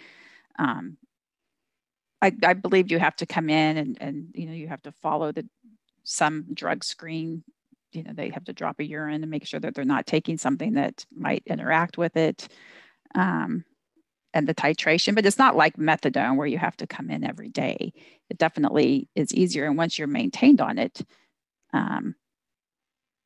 [0.58, 0.98] Um,
[2.20, 4.92] I, I believe you have to come in and, and, you know, you have to
[4.92, 5.48] follow the
[6.04, 7.44] some drug screen.
[7.92, 10.40] You know, they have to drop a urine and make sure that they're not taking
[10.40, 12.48] something that might interact with it.
[13.14, 13.66] Um,
[14.34, 17.50] and the titration, but it's not like methadone where you have to come in every
[17.50, 17.94] day.
[18.30, 19.66] It definitely is easier.
[19.66, 21.02] And once you're maintained on it,
[21.74, 22.16] um,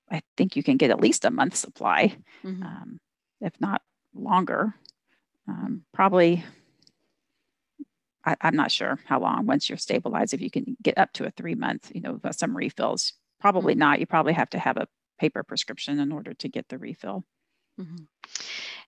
[0.09, 2.63] I think you can get at least a month supply, mm-hmm.
[2.63, 2.99] um,
[3.41, 3.81] if not
[4.13, 4.75] longer.
[5.47, 6.43] Um, probably,
[8.23, 11.25] I, am not sure how long once you're stabilized, if you can get up to
[11.25, 13.13] a three month, you know, some refills.
[13.41, 13.79] Probably mm-hmm.
[13.79, 13.99] not.
[13.99, 14.87] You probably have to have a
[15.19, 17.25] paper prescription in order to get the refill.
[17.79, 18.03] Mm-hmm.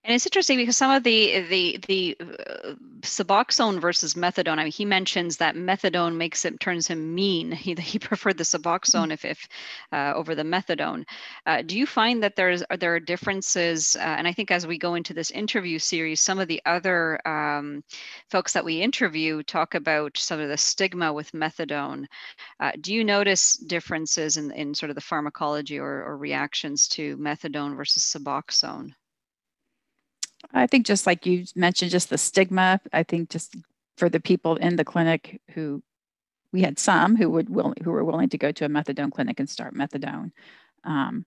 [0.06, 4.60] And it's interesting because some of the the the uh, Suboxone versus methadone.
[4.60, 7.51] I mean, he mentions that methadone makes him turns him mean.
[7.66, 9.47] He he preferred the Suboxone if if
[9.91, 11.06] uh, over the methadone.
[11.47, 13.95] Uh, do you find that there's are there differences?
[13.95, 17.28] Uh, and I think as we go into this interview series, some of the other
[17.28, 17.84] um,
[18.30, 22.06] folks that we interview talk about some of the stigma with methadone.
[22.60, 27.18] Uh, do you notice differences in in sort of the pharmacology or, or reactions to
[27.18, 28.93] methadone versus Suboxone?
[30.53, 32.79] I think just like you mentioned, just the stigma.
[32.93, 33.55] I think just
[33.97, 35.81] for the people in the clinic who
[36.51, 39.39] we had some who would will, who were willing to go to a methadone clinic
[39.39, 40.31] and start methadone.
[40.83, 41.25] Um,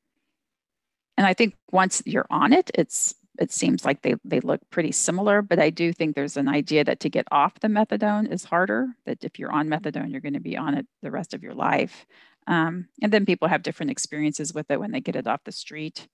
[1.16, 4.92] and I think once you're on it, it's it seems like they they look pretty
[4.92, 5.42] similar.
[5.42, 8.88] But I do think there's an idea that to get off the methadone is harder.
[9.04, 11.54] That if you're on methadone, you're going to be on it the rest of your
[11.54, 12.06] life.
[12.46, 15.52] Um, and then people have different experiences with it when they get it off the
[15.52, 16.08] street.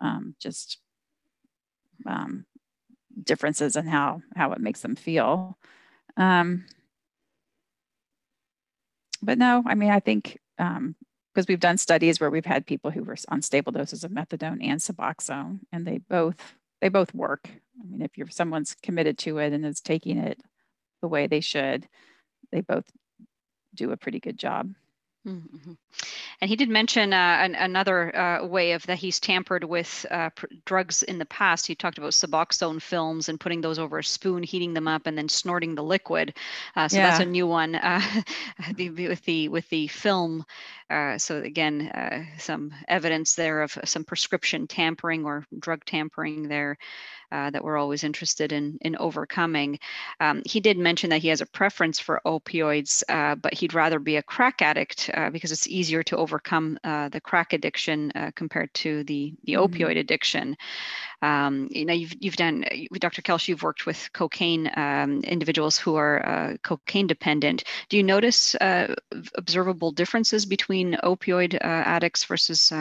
[0.00, 0.78] Um, just
[2.06, 2.46] um,
[3.22, 5.58] differences in how how it makes them feel.
[6.16, 6.66] Um,
[9.22, 10.94] but no, I mean, I think because um,
[11.48, 14.80] we've done studies where we've had people who were on stable doses of methadone and
[14.80, 16.36] Suboxone, and they both
[16.80, 17.48] they both work.
[17.48, 20.40] I mean, if you're someone's committed to it and is taking it
[21.00, 21.88] the way they should,
[22.50, 22.84] they both
[23.74, 24.74] do a pretty good job.
[25.26, 25.72] Mm-hmm.
[26.40, 30.30] And he did mention uh, an, another uh, way of that he's tampered with uh,
[30.30, 31.66] pr- drugs in the past.
[31.66, 35.16] He talked about Suboxone films and putting those over a spoon, heating them up, and
[35.16, 36.34] then snorting the liquid.
[36.74, 37.10] Uh, so yeah.
[37.10, 38.00] that's a new one uh,
[38.76, 40.44] with the with the film.
[40.90, 46.76] Uh, so again, some evidence there of some prescription tampering or drug tampering there
[47.32, 49.78] uh, that we're always interested in in overcoming.
[50.20, 53.98] Um, he did mention that he has a preference for opioids, uh, but he'd rather
[53.98, 58.30] be a crack addict uh, because it's easier to overcome uh, the crack addiction uh,
[58.36, 59.64] compared to the the mm-hmm.
[59.64, 60.56] opioid addiction.
[61.22, 62.64] Um, you know, you've you've done,
[63.06, 63.22] Dr.
[63.22, 67.64] Kelsh, you've worked with cocaine um, individuals who are uh, cocaine dependent.
[67.88, 68.94] Do you notice uh,
[69.34, 72.72] observable differences between opioid addicts versus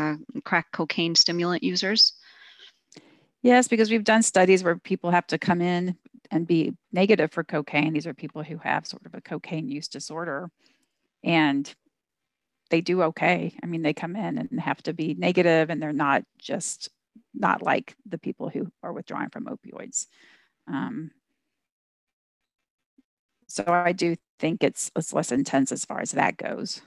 [0.43, 2.13] crack cocaine stimulant users?
[3.41, 5.95] Yes, because we've done studies where people have to come in
[6.29, 7.93] and be negative for cocaine.
[7.93, 10.51] These are people who have sort of a cocaine use disorder
[11.23, 11.73] and
[12.71, 13.53] they do okay.
[13.61, 16.89] I mean, they come in and have to be negative and they're not just
[17.33, 20.07] not like the people who are withdrawing from opioids.
[20.67, 21.11] Um,
[23.47, 26.81] so I do think it's, it's less intense as far as that goes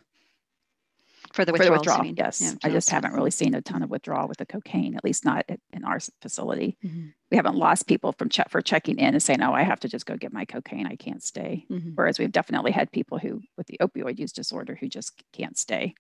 [1.35, 2.07] for the for the withdrawal.
[2.07, 5.03] Yes, yeah, I just haven't really seen a ton of withdrawal with the cocaine, at
[5.03, 6.79] least not in our facility.
[6.85, 7.09] Mm-hmm.
[7.33, 9.89] We haven't lost people from check for checking in and saying, "Oh, I have to
[9.89, 10.87] just go get my cocaine.
[10.87, 11.91] I can't stay." Mm-hmm.
[11.97, 15.95] Whereas we've definitely had people who, with the opioid use disorder, who just can't stay.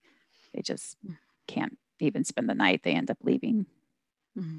[0.55, 1.17] They just mm.
[1.49, 2.83] can't even spend the night.
[2.85, 3.67] They end up leaving
[4.39, 4.59] Mm-hmm.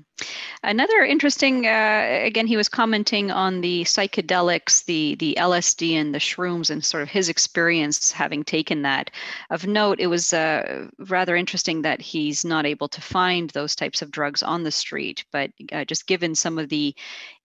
[0.67, 6.17] Another interesting, uh, again, he was commenting on the psychedelics, the the LSD and the
[6.17, 9.11] shrooms, and sort of his experience having taken that.
[9.51, 14.01] Of note, it was uh, rather interesting that he's not able to find those types
[14.01, 16.95] of drugs on the street, but uh, just given some of the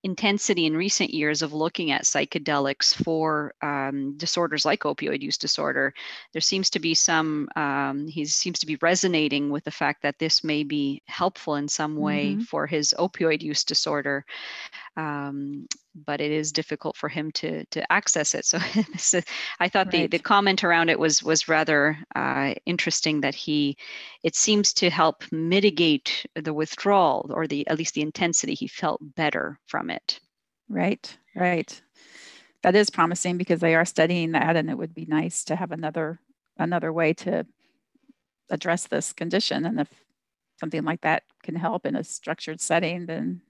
[0.03, 5.92] intensity in recent years of looking at psychedelics for um, disorders like opioid use disorder,
[6.32, 10.18] there seems to be some, um, he seems to be resonating with the fact that
[10.18, 12.42] this may be helpful in some way mm-hmm.
[12.42, 14.24] for his opioid use disorder.
[14.96, 18.45] Um, but it is difficult for him to to access it.
[18.45, 18.59] So
[19.61, 19.93] I thought right.
[19.93, 23.76] the the comment around it was was rather uh, interesting that he
[24.22, 28.55] it seems to help mitigate the withdrawal or the at least the intensity.
[28.55, 30.20] He felt better from it.
[30.68, 31.80] Right, right.
[32.62, 35.72] That is promising because they are studying that, and it would be nice to have
[35.72, 36.20] another
[36.59, 37.47] another way to
[38.51, 39.64] address this condition.
[39.64, 39.88] And if
[40.59, 43.41] something like that can help in a structured setting, then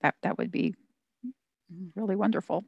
[0.00, 0.74] that that would be
[1.94, 2.64] really wonderful.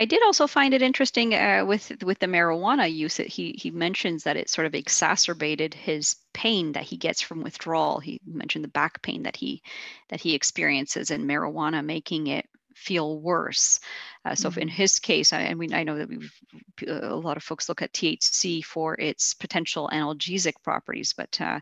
[0.00, 3.16] I did also find it interesting uh, with with the marijuana use.
[3.16, 7.42] That he he mentions that it sort of exacerbated his pain that he gets from
[7.42, 7.98] withdrawal.
[7.98, 9.62] He mentioned the back pain that he
[10.08, 13.80] that he experiences, and marijuana making it feel worse.
[14.28, 14.60] Uh, so mm-hmm.
[14.60, 16.32] in his case, I, I, mean, I know that we've,
[16.86, 21.60] a lot of folks look at THC for its potential analgesic properties, but uh,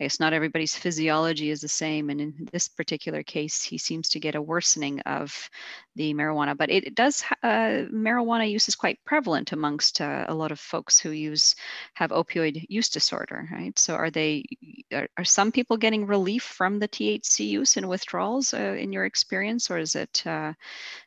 [0.00, 2.10] I guess not everybody's physiology is the same.
[2.10, 5.50] And in this particular case, he seems to get a worsening of
[5.96, 6.56] the marijuana.
[6.56, 10.60] But it, it does, uh, marijuana use is quite prevalent amongst uh, a lot of
[10.60, 11.56] folks who use,
[11.94, 13.76] have opioid use disorder, right?
[13.78, 14.44] So are they,
[14.92, 19.04] are, are some people getting relief from the THC use and withdrawals uh, in your
[19.04, 20.52] experience, or is it, uh,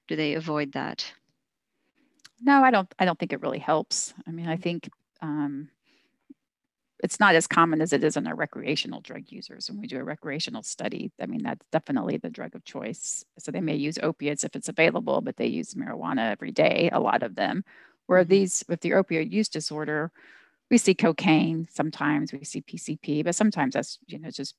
[0.08, 1.14] do they avoid that?
[2.42, 2.94] No, I don't.
[3.00, 4.14] I don't think it really helps.
[4.28, 4.90] I mean, I think
[5.22, 5.70] um,
[7.04, 9.70] it's not as common as it is in our recreational drug users.
[9.70, 13.26] When we do a recreational study, I mean, that's definitely the drug of choice.
[13.40, 16.90] So they may use opiates if it's available, but they use marijuana every day.
[16.92, 17.64] A lot of them.
[18.06, 18.30] Where mm-hmm.
[18.30, 20.12] these, with the opioid use disorder,
[20.70, 21.68] we see cocaine.
[21.72, 24.56] Sometimes we see PCP, but sometimes that's you know just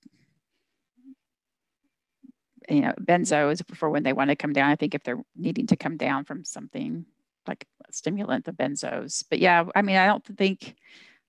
[2.68, 4.70] you know, benzos for when they want to come down.
[4.70, 7.06] I think if they're needing to come down from something
[7.46, 9.24] like a stimulant, the benzos.
[9.28, 10.74] But yeah, I mean, I don't think,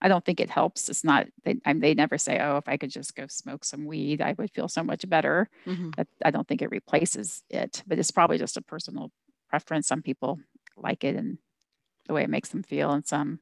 [0.01, 0.89] I don't think it helps.
[0.89, 3.63] It's not, they, I mean, they never say, oh, if I could just go smoke
[3.63, 5.49] some weed, I would feel so much better.
[5.65, 5.91] Mm-hmm.
[5.95, 9.11] But I don't think it replaces it, but it's probably just a personal
[9.49, 9.87] preference.
[9.87, 10.39] Some people
[10.75, 11.37] like it and
[12.07, 13.39] the way it makes them feel, and some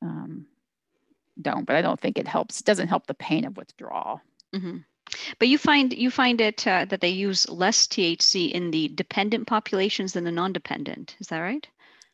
[0.00, 0.46] um,
[1.40, 1.66] don't.
[1.66, 2.60] But I don't think it helps.
[2.60, 4.22] It doesn't help the pain of withdrawal.
[4.54, 4.78] Mm-hmm.
[5.38, 9.46] But you find you find it uh, that they use less THC in the dependent
[9.46, 11.16] populations than the non-dependent.
[11.20, 11.66] Is that right?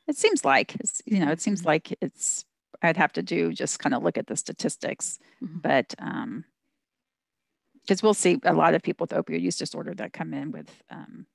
[0.07, 1.69] It seems like it's, you know it seems mm-hmm.
[1.69, 2.45] like it's.
[2.83, 5.59] I'd have to do just kind of look at the statistics, mm-hmm.
[5.59, 6.45] but um,
[7.81, 10.71] because we'll see a lot of people with opioid use disorder that come in with
[10.91, 11.27] um,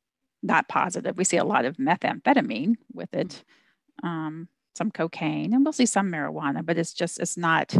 [0.43, 1.17] not positive.
[1.17, 3.43] We see a lot of methamphetamine with it,
[4.03, 7.75] um, some cocaine, and we'll see some marijuana, but it's just it's not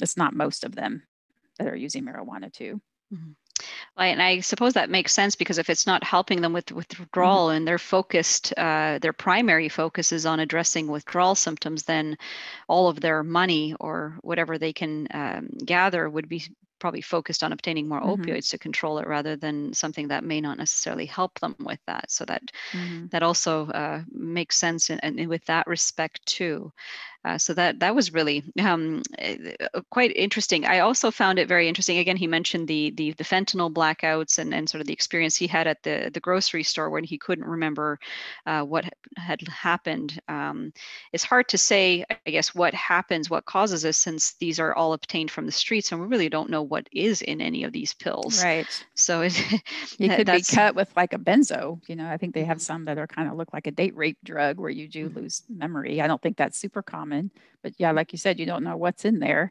[0.00, 1.04] it's not most of them
[1.58, 2.80] that are using marijuana too.
[3.12, 3.32] Mm-hmm.
[3.96, 7.48] Well, and I suppose that makes sense because if it's not helping them with withdrawal
[7.48, 7.56] mm-hmm.
[7.58, 12.16] and they're focused, uh, their primary focus is on addressing withdrawal symptoms, then
[12.68, 16.44] all of their money or whatever they can um, gather would be
[16.82, 18.22] probably focused on obtaining more mm-hmm.
[18.22, 22.10] opioids to control it rather than something that may not necessarily help them with that.
[22.10, 22.42] So that
[22.72, 23.06] mm-hmm.
[23.12, 26.72] that also uh, makes sense in, in, with that respect too.
[27.24, 30.64] Uh, so that that was really um, uh, quite interesting.
[30.64, 31.98] I also found it very interesting.
[31.98, 35.46] Again, he mentioned the the, the fentanyl blackouts and, and sort of the experience he
[35.46, 37.98] had at the the grocery store when he couldn't remember
[38.46, 38.84] uh, what
[39.16, 40.20] had happened.
[40.28, 40.72] Um,
[41.12, 44.92] it's hard to say, I guess, what happens, what causes this, since these are all
[44.92, 47.94] obtained from the streets, and we really don't know what is in any of these
[47.94, 48.44] pills.
[48.44, 48.86] Right.
[48.94, 49.34] So it,
[49.98, 51.80] You could be cut with like a benzo.
[51.88, 52.62] You know, I think they have Mhm.
[52.62, 55.12] some that are kind of look like a date rape drug where you do Mhm.
[55.14, 56.00] lose memory.
[56.00, 57.11] I don't think that's super common,
[57.62, 59.50] but yeah, like you said, you don't know what's in there.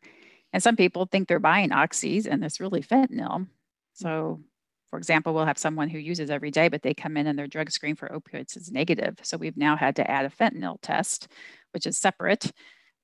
[0.53, 3.47] And some people think they're buying oxys and it's really fentanyl.
[3.93, 4.41] So,
[4.89, 7.47] for example, we'll have someone who uses every day, but they come in and their
[7.47, 9.17] drug screen for opioids is negative.
[9.23, 11.29] So we've now had to add a fentanyl test,
[11.71, 12.51] which is separate.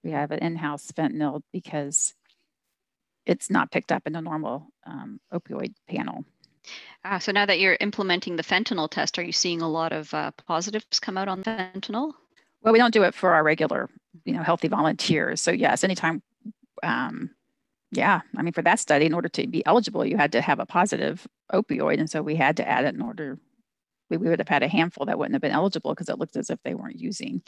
[0.03, 2.13] We have an in-house fentanyl because
[3.25, 6.25] it's not picked up in the normal um, opioid panel.
[7.05, 10.13] Ah, so now that you're implementing the fentanyl test, are you seeing a lot of
[10.13, 12.13] uh, positives come out on fentanyl?
[12.61, 13.89] Well, we don't do it for our regular,
[14.25, 15.41] you know, healthy volunteers.
[15.41, 16.21] So yes, anytime,
[16.83, 17.31] um,
[17.91, 20.59] yeah, I mean, for that study, in order to be eligible, you had to have
[20.59, 23.39] a positive opioid, and so we had to add it in order.
[24.09, 26.37] We, we would have had a handful that wouldn't have been eligible because it looked
[26.37, 27.41] as if they weren't using.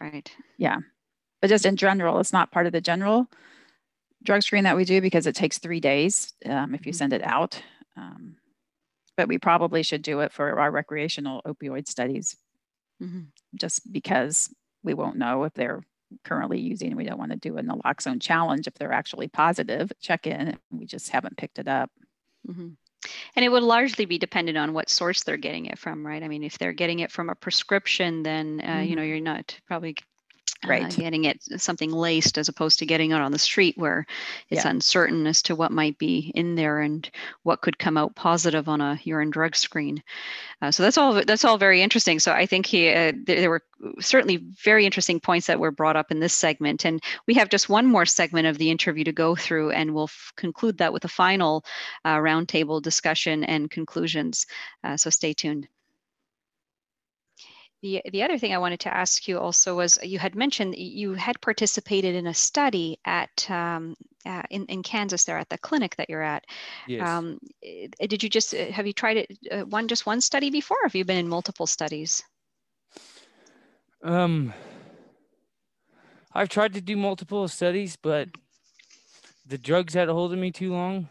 [0.00, 0.30] Right.
[0.58, 0.78] Yeah,
[1.40, 3.28] but just in general, it's not part of the general
[4.22, 6.96] drug screen that we do because it takes three days um, if you Mhm.
[6.96, 7.62] send it out.
[7.96, 8.36] Um,
[9.16, 12.36] but we probably should do it for our recreational opioid studies
[13.00, 13.32] Mhm.
[13.54, 15.82] just because we won't know if they're
[16.24, 16.96] currently using.
[16.96, 19.92] We don't want to do a naloxone challenge if they're actually positive.
[20.00, 20.48] Check in.
[20.48, 21.90] and We just haven't picked it up.
[22.48, 22.76] Mhm.
[23.34, 26.22] And it would largely be dependent on what source they're getting it from, right?
[26.22, 29.58] I mean, if they're getting it from a prescription, then uh, you know you're not
[29.66, 29.96] probably
[30.64, 30.96] uh, Right.
[30.96, 34.06] getting it something laced as opposed to getting it on the street where
[34.48, 34.70] it's Yeah.
[34.70, 37.08] uncertain as to what might be in there and
[37.42, 40.02] what could come out positive on a urine drug screen.
[40.60, 41.24] Uh, so that's all.
[41.24, 42.20] That's all very interesting.
[42.20, 43.62] So I think he, uh, there, there were
[44.00, 47.68] certainly very interesting points that were brought up in this segment, and we have just
[47.68, 51.04] one more segment of the interview to go through, and we'll f- conclude that with
[51.04, 51.64] a final
[52.04, 54.46] uh, roundtable discussion and conclusions.
[54.84, 55.66] Uh, so stay tuned.
[57.82, 61.14] The, the other thing I wanted to ask you also was you had mentioned you
[61.14, 65.96] had participated in a study at um, uh, in, in Kansas there at the clinic
[65.96, 66.44] that you're at.
[66.86, 67.08] Yes.
[67.08, 70.48] Um, eh, did you just uh, have you tried it uh, one just one study
[70.48, 70.76] before?
[70.80, 72.22] Or have you been in multiple studies?
[74.04, 74.52] Um,
[76.32, 78.28] I've tried to do multiple studies, but
[79.46, 81.08] the drugs had a hold of me too long.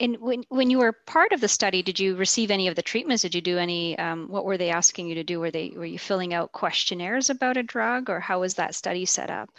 [0.00, 2.82] And when when you were part of the study, did you receive any of the
[2.82, 3.22] treatments?
[3.22, 3.98] Did you do any?
[3.98, 5.40] Um, what were they asking you to do?
[5.40, 9.04] Were they were you filling out questionnaires about a drug, or how was that study
[9.06, 9.50] set up?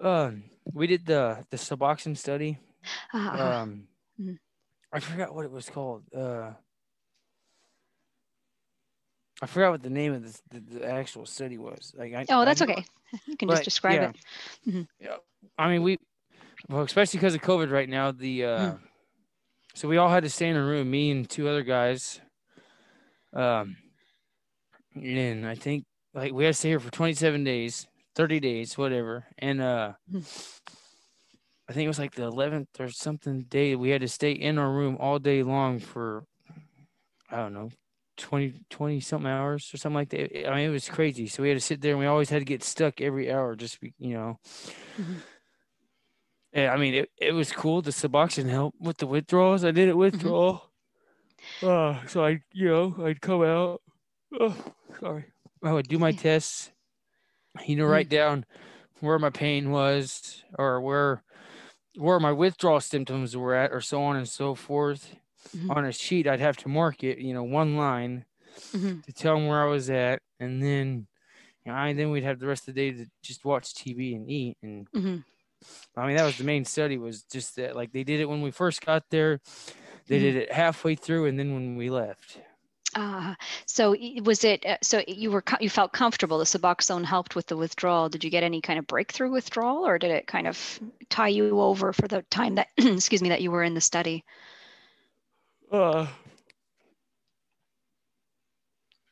[0.00, 2.58] Um, we did the the Suboxone study.
[3.12, 3.88] Ah, Um,
[4.20, 4.38] Mhm.
[4.92, 6.02] I forgot what it was called.
[6.14, 6.52] Uh,
[9.42, 11.94] I forgot what the name of the, the, the actual study was.
[11.96, 12.84] Like, I, oh, that's know- okay.
[13.26, 14.10] You can but, just describe yeah.
[14.10, 14.16] it.
[14.74, 14.88] Mhm.
[15.00, 15.16] Yeah,
[15.58, 15.96] I mean, we,
[16.68, 18.12] well, especially because of COVID right now.
[18.12, 18.80] The uh, Mm.
[19.74, 22.20] So we all had to stay in a room, me and two other guys.
[23.32, 23.76] Um,
[24.94, 29.26] and I think like we had to stay here for 27 days, 30 days, whatever.
[29.38, 29.92] And uh.
[31.70, 34.58] I think it was like the 11th or something day we had to stay in
[34.58, 36.24] our room all day long for,
[37.30, 37.70] I don't know,
[38.16, 40.50] 20, 20 something hours or something like that.
[40.50, 41.28] I mean, it was crazy.
[41.28, 43.54] So we had to sit there and we always had to get stuck every hour,
[43.54, 44.40] just, you know.
[46.52, 47.80] Yeah, I mean, it, it was cool.
[47.82, 49.64] The Suboxone helped with the withdrawals.
[49.64, 50.70] I did it withdrawal.
[51.62, 53.82] Uh, so I, you know, I'd come out.
[54.38, 54.56] Oh,
[54.98, 55.26] sorry.
[55.62, 56.18] I would do my Yeah.
[56.18, 56.72] tests.
[57.66, 58.46] You know, write down
[59.00, 61.22] where my pain was or where
[61.96, 65.16] where my withdrawal symptoms were at, or so on and so forth.
[65.56, 65.76] Mhm.
[65.76, 67.18] On a sheet, I'd have to mark it.
[67.18, 68.24] You know, one line
[68.72, 69.04] Mhm.
[69.04, 71.08] to tell them where I was at, and then,
[71.64, 74.14] you know, I, then we'd have the rest of the day to just watch TV
[74.14, 75.24] and eat and Mhm.
[75.96, 78.42] I mean, that was the main study was just that, like they did it when
[78.42, 79.40] we first got there,
[80.08, 80.20] they Mhm.
[80.20, 82.38] did it halfway through, and then when we left.
[82.96, 83.36] Ah,
[83.66, 84.64] so was it?
[84.66, 86.38] Uh, so you were you felt comfortable.
[86.38, 88.08] The Suboxone helped with the withdrawal.
[88.08, 91.60] Did you get any kind of breakthrough withdrawal, or did it kind of tie you
[91.60, 94.24] over for the time that excuse me that you were in the study?
[95.70, 96.06] Uh,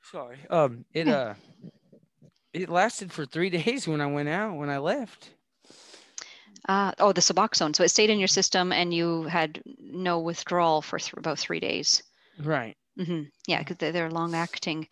[0.02, 0.38] sorry.
[0.50, 1.34] Um, it uh,
[2.52, 4.56] it lasted for three days when I went out.
[4.56, 5.30] When I left,
[6.66, 7.74] Uh, oh, the Suboxone.
[7.74, 11.60] So it stayed in your system, and you had no withdrawal for th- about three
[11.60, 12.02] days.
[12.44, 12.76] right?
[12.96, 14.88] hmm Yeah, because they're, they're long acting.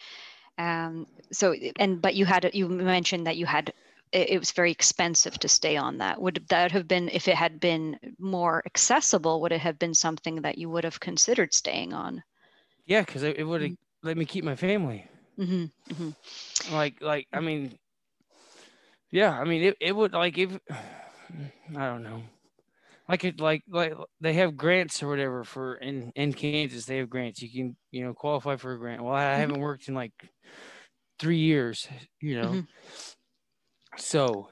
[0.58, 3.72] Um, so and but you had you mentioned that you had
[4.12, 6.20] it, it was very expensive to stay on that.
[6.20, 9.40] Would that have been if it had been more accessible?
[9.40, 12.22] Would it have been something that you would have considered staying on?
[12.86, 15.06] Yeah, because it, it would have let me keep my family.
[15.36, 16.10] hmm hmm
[16.70, 17.78] Like, like I mean,
[19.10, 20.58] Yeah, I mean it, it would like if
[21.76, 22.22] I don't know.
[23.08, 27.10] Like it like like they have grants or whatever for in in Kansas they have
[27.10, 29.02] grants you can you know qualify for a grant.
[29.04, 29.36] Well, I Mhm.
[29.38, 30.12] haven't worked in like
[31.18, 31.88] 3 years,
[32.20, 32.60] you know.
[32.60, 32.66] Mhm.
[33.98, 34.50] So,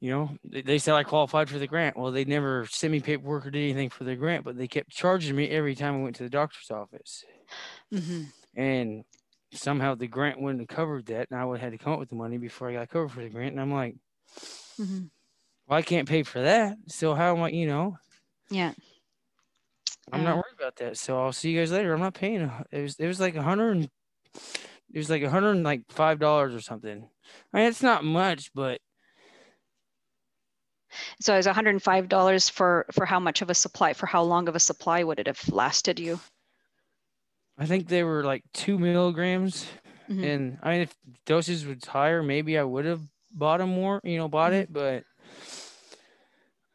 [0.00, 1.96] you know, they, they said I qualified for the grant.
[1.96, 4.90] Well, they never sent me paperwork or did anything for the grant, but they kept
[4.90, 7.24] charging me every time I went to the doctor's office.
[7.92, 9.04] hmm And
[9.52, 11.98] somehow the grant wouldn't have covered that, and I would have had to come up
[12.00, 13.52] with the money before I got covered for the grant.
[13.52, 13.96] And I'm like,
[14.78, 15.08] hmm
[15.68, 16.76] well, I can't pay for that.
[16.88, 17.98] So how am I, you know,
[18.50, 18.72] Yeah.
[20.10, 20.96] I'm not worried about that.
[20.96, 21.92] So I'll see you guys later.
[21.92, 22.50] I'm not paying.
[22.72, 23.90] It was it was like a hundred and
[24.34, 27.06] it was like a hundred and like five dollars or something.
[27.52, 28.80] I mean, it's not much, but
[31.20, 33.92] So it's $105 for for how much of a supply?
[33.92, 36.18] For how long of a supply would it have lasted you?
[37.58, 39.66] I think they were like two milligrams.
[40.08, 40.24] Mhm.
[40.24, 40.96] And I mean, if
[41.26, 44.62] dosage was higher, maybe I would have bought them more, you know, bought Mhm.
[44.62, 44.72] it.
[44.72, 45.04] But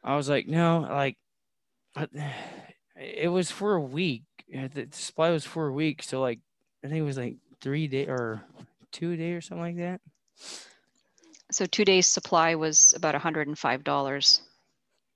[0.02, 1.16] I was like, no, like,
[2.96, 4.24] it was for a week.
[4.48, 6.02] The supply was for a week.
[6.02, 6.40] So, like,
[6.84, 8.42] I think it was like three day or
[8.92, 10.00] two day or something like that.
[11.50, 14.40] So two days supply was about $105.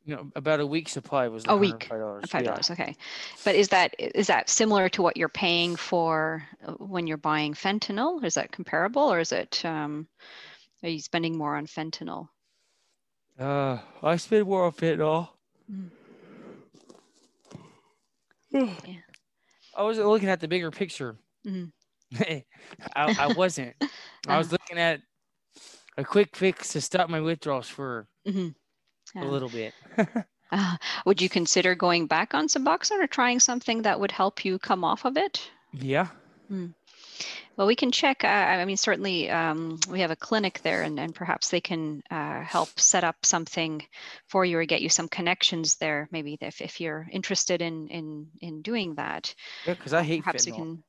[0.04, 2.28] You know, about a week supply was A week, $105.
[2.28, 2.50] Five yeah.
[2.50, 2.96] dollars, okay.
[3.44, 6.46] But is that is that similar to what you're paying for
[6.78, 8.24] when you're buying fentanyl?
[8.24, 10.06] Is that comparable, or is it um,
[10.82, 12.28] are you spending more on fentanyl?
[13.38, 15.30] Uh, I spend more on fentanyl.
[15.70, 15.88] Mm.
[19.74, 21.18] I wasn't looking at the bigger picture.
[21.44, 21.72] Mhm.
[22.18, 22.44] I,
[22.96, 23.76] I wasn't.
[24.28, 24.52] I was Uh-huh.
[24.52, 25.00] looking at
[25.98, 28.54] a quick fix to stop my withdrawals for Mhm.
[29.20, 29.74] a little bit.
[30.50, 30.76] Uh,
[31.06, 34.84] would you consider going back on Suboxone or trying something that would help you come
[34.84, 35.50] off of it?
[35.72, 36.08] yeah.
[37.58, 38.22] Well, we can check.
[38.22, 42.04] Uh, I mean, certainly um, we have a clinic there, and, and perhaps they can
[42.08, 43.84] uh, help set up something
[44.28, 46.08] for you or get you some connections there.
[46.12, 49.34] Maybe if, if you're interested in in in doing that,
[49.66, 50.84] Yeah, because I hate perhaps we can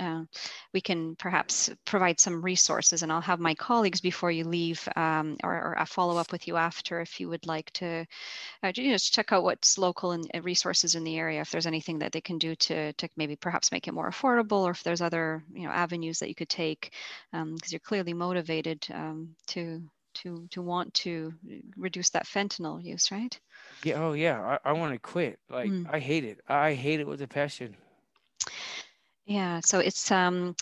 [0.00, 0.24] uh,
[0.72, 5.36] we can perhaps provide some resources, and I'll have my colleagues before you leave, um,
[5.44, 8.06] or, or I'll follow up with you after if you would like to
[8.62, 11.40] uh, ju- just check out what's local and resources in the area.
[11.40, 14.62] If there's anything that they can do to to maybe perhaps make it more affordable,
[14.64, 16.92] or if there's other you know avenues that you could take,
[17.32, 19.82] because you're clearly motivated um, to
[20.14, 21.32] to to want to
[21.76, 23.38] reduce that fentanyl use, right?
[23.84, 23.94] Yeah.
[24.02, 24.58] Oh, yeah.
[24.64, 25.38] I, I want to quit.
[25.48, 25.86] Like, Mm.
[25.88, 26.40] I hate it.
[26.48, 27.76] I hate it with a passion.
[29.30, 30.56] Yeah, so it's um,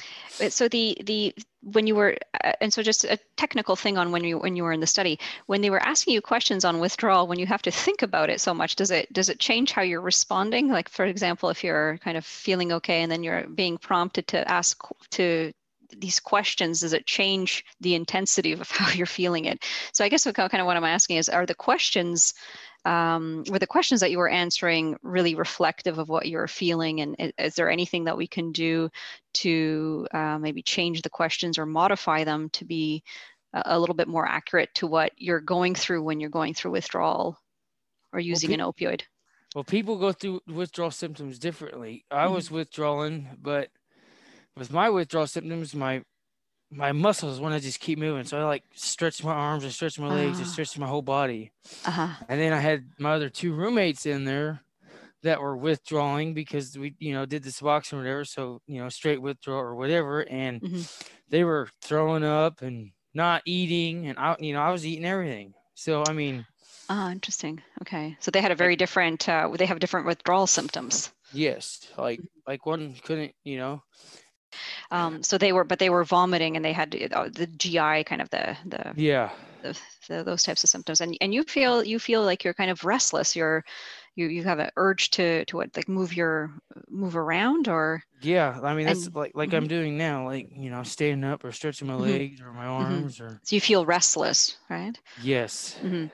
[0.51, 4.23] so the the when you were uh, and so just a technical thing on when
[4.25, 7.27] you when you were in the study when they were asking you questions on withdrawal
[7.27, 9.81] when you have to think about it so much does it does it change how
[9.81, 10.69] you're responding?
[10.69, 14.47] Like for example if you're kind of feeling okay and then you're being prompted to
[14.51, 14.79] ask
[15.13, 15.51] to
[15.97, 19.65] these questions does it change the intensity of how you're feeling it?
[19.95, 22.35] So i guess what kind of what i'm asking is are the questions
[22.89, 27.33] um, were the questions that you were answering really reflective of what you're feeling and
[27.39, 28.89] is there anything that we can do
[29.35, 33.03] to uh, maybe change the questions or modify them to be
[33.53, 37.39] a, little bit more accurate to what you're going through when you're going through withdrawal
[38.13, 39.03] or using an opioid
[39.55, 42.05] Well, people go through withdrawal symptoms differently.
[42.11, 42.33] I Mhm.
[42.33, 43.71] was withdrawing, but
[44.57, 46.05] with my withdrawal symptoms, my
[46.71, 48.25] my muscles want to just keep moving.
[48.25, 50.49] So I like stretch my arms and stretch my legs and Ah.
[50.49, 51.53] stretch my whole body.
[51.85, 54.63] uh-huh And then I had my other two roommates in there
[55.23, 58.25] that were withdrawing because we, you know, did the Suboxone or whatever.
[58.27, 60.29] So, you know, straight withdrawal or whatever.
[60.29, 60.89] And Mhm.
[61.31, 64.09] they were throwing up and not eating.
[64.09, 65.55] And I, you know, I was eating everything.
[65.75, 66.47] So, I mean,
[66.91, 71.11] ah interesting okay so they had a very different uh, they have different withdrawal symptoms
[71.31, 73.83] yes, like, like one couldn't, you know,
[74.91, 78.23] um, so they were but they were vomiting and they had uh, the gi kind
[78.23, 79.33] of the the yeah.
[79.63, 81.01] the, the, those types of symptoms.
[81.01, 83.37] And and you feel you feel like you're kind of restless.
[83.37, 83.65] You're
[84.17, 86.53] you you have an urge to to what like move your
[86.89, 90.71] move around or Yeah, I mean that's And- like like I'm doing now, like you
[90.71, 92.21] know, standing up or stretching my Mhm.
[92.21, 94.99] legs or my arms or so you feel restless right?
[95.17, 96.07] Yes, hmm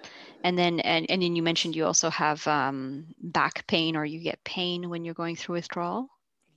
[0.45, 4.21] and then and, and then you mentioned you also have um, back pain or you
[4.21, 6.09] get pain when you're going through withdrawal?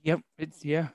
[0.02, 0.88] Yep, it's yeah,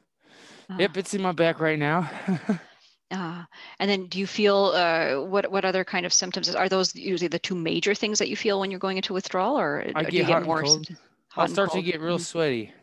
[0.74, 2.10] Ah, yep, it's in my back right now.
[3.12, 3.46] ah.
[3.80, 7.28] and then do you feel uh, what what other kind of symptoms are those usually
[7.28, 10.12] the two major things that you feel when you're going into withdrawal or I do
[10.12, 10.88] get you get more cold.
[11.38, 12.26] I'll start to get real Mhm.
[12.26, 12.74] sweaty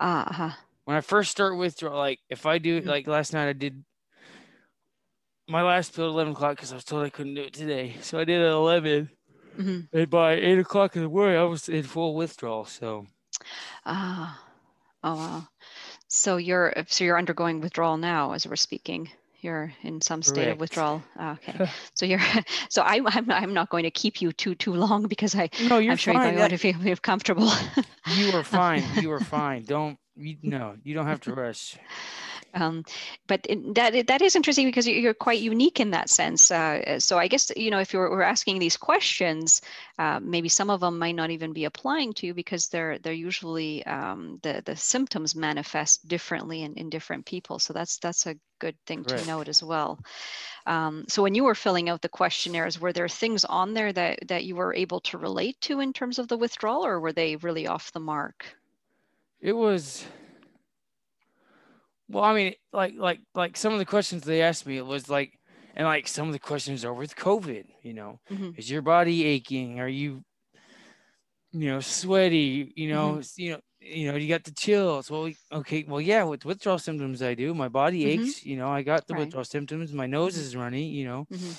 [0.00, 0.50] ah uh-huh.
[0.84, 1.96] when I first start withdrawal.
[1.96, 2.86] Like if I do Mhm.
[2.86, 3.82] like last night, I did
[5.48, 7.96] my last pill at eleven o'clock because I was told I couldn't do it today,
[8.02, 9.08] so I did at eleven.
[9.56, 9.88] Mhm.
[9.92, 12.66] And by eight o'clock in the morning, I was in full withdrawal.
[12.66, 13.06] So
[13.86, 14.44] Ah,
[15.02, 15.48] oh wow.
[16.08, 19.10] So you're so you're undergoing withdrawal now as we're speaking.
[19.40, 21.02] you're in some state of withdrawal.
[21.16, 22.20] Ah, okay, so you're
[22.68, 25.78] so I, I'm I'm not going to keep you too too long because I No,
[25.78, 26.34] you're I'm sure you're fine.
[26.34, 27.50] going to feel, feel comfortable.
[28.04, 28.90] You are fine.
[28.94, 29.64] You are fine.
[29.64, 31.76] Don't you no, you don't have to rush.
[32.54, 32.84] Um,
[33.26, 36.50] but in- that that is interesting because you- you're quite unique in that sense.
[36.50, 39.60] Uh, so I guess you know if you're we're asking these questions,
[39.98, 43.12] uh, maybe some of them might not even be applying to you because they're they're
[43.12, 47.58] usually um, the the symptoms manifest differently in, in different people.
[47.58, 49.22] So that's that's a good thing Correct.
[49.24, 49.98] to note as well.
[50.66, 54.18] Um, so when you were filling out the questionnaires, were there things on there that
[54.28, 57.36] that you were able to relate to in terms of the withdrawal, or were they
[57.36, 58.44] really off the mark?
[59.40, 60.04] It was
[62.08, 65.08] well, I mean, like like like some of the questions they asked me, it was
[65.08, 65.38] like
[65.74, 68.20] and like some of the questions are with COVID, you know.
[68.30, 68.56] Mhm.
[68.56, 69.80] Is your body aching?
[69.80, 70.24] Are you
[71.52, 73.28] you know, sweaty, you know, Mm-hmm.
[73.36, 75.10] you know, you know, you got the chills.
[75.10, 77.54] Well, okay, well, yeah, with withdrawal symptoms I do.
[77.54, 78.04] My body Mhm.
[78.06, 79.14] aches, you know, I got the Right.
[79.14, 81.26] withdrawal symptoms, my nose is runny, you know.
[81.30, 81.58] Mhm.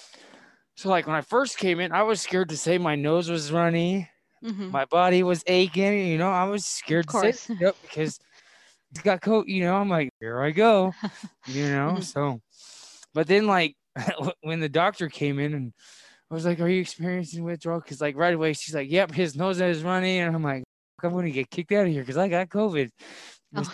[0.75, 3.51] So like when I first came in, I was scared to say my nose was
[3.51, 4.09] runny.
[4.41, 4.73] Mhm.
[4.73, 6.07] my body was aching.
[6.07, 8.19] You know, I was scared to say yep, because
[9.03, 9.47] got coat.
[9.47, 10.93] You know, I'm like, here I go.
[11.47, 12.03] You know, Mhm.
[12.03, 12.41] so,
[13.13, 13.75] but then like
[14.41, 15.73] when the doctor came in and
[16.31, 19.35] I was like, "Are you experiencing withdrawal?" Because like right away she's like, "Yep, his
[19.35, 20.63] nose is running," and I'm like,
[21.03, 22.89] "I'm gonna get kicked out of here because I got COVID."
[23.55, 23.73] Oh.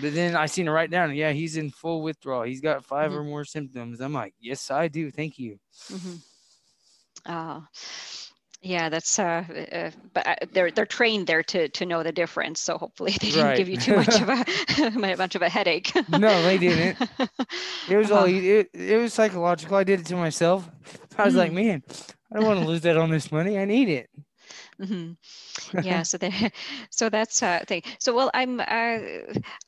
[0.00, 1.14] But then I seen it right down.
[1.14, 2.42] Yeah, he's in full withdrawal.
[2.44, 3.14] He's got 5 Mhm.
[3.16, 4.00] or more symptoms.
[4.00, 5.10] I'm like, yes, I do.
[5.10, 5.58] Thank you.
[5.90, 6.16] hmm
[7.26, 7.60] Uh,
[8.64, 12.60] yeah, that's uh, uh, but uh, they're they're trained there to to know the difference.
[12.60, 13.54] So hopefully they didn't Right.
[13.54, 14.44] give you too much of a
[15.16, 15.92] much of a headache.
[16.08, 16.98] No, they didn't.
[17.86, 18.26] It was all Uh-huh.
[18.26, 19.76] it, it was psychological.
[19.76, 20.68] I did it to myself.
[21.18, 21.52] I was like, Mm.
[21.52, 21.82] man,
[22.32, 23.58] I don't want to lose that on this money.
[23.58, 24.10] I need it.
[24.82, 25.12] Hmm
[25.80, 26.32] yeah so they
[26.90, 27.82] so that's uh thing.
[27.98, 28.98] So well i'm uh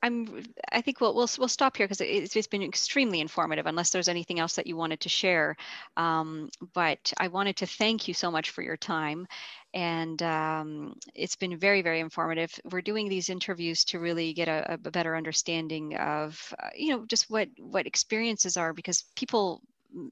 [0.03, 0.43] i'm
[0.73, 4.09] i think we'll we'll, we'll stop here because it's, it's been extremely informative unless there's
[4.09, 5.57] anything else that you wanted to share.
[5.97, 9.27] Um, but i wanted to thank you so much for your time
[9.75, 12.51] and um, it's been very very informative.
[12.71, 17.05] We're doing these interviews to really get a, a better understanding of uh, you know
[17.07, 19.61] just what what experiences are because people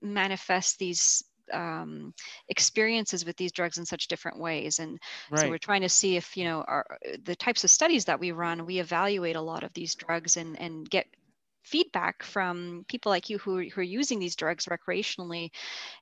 [0.03, 2.15] manifest these um,
[2.49, 4.79] experiences with these drugs in such different ways.
[4.79, 4.99] And
[5.35, 6.87] so we're trying to see if you know our,
[7.25, 10.59] the types of studies that we run we evaluate a lot of these drugs and
[10.61, 11.07] and get
[11.65, 15.51] feedback from people like you who, are- who are using these drugs recreationally.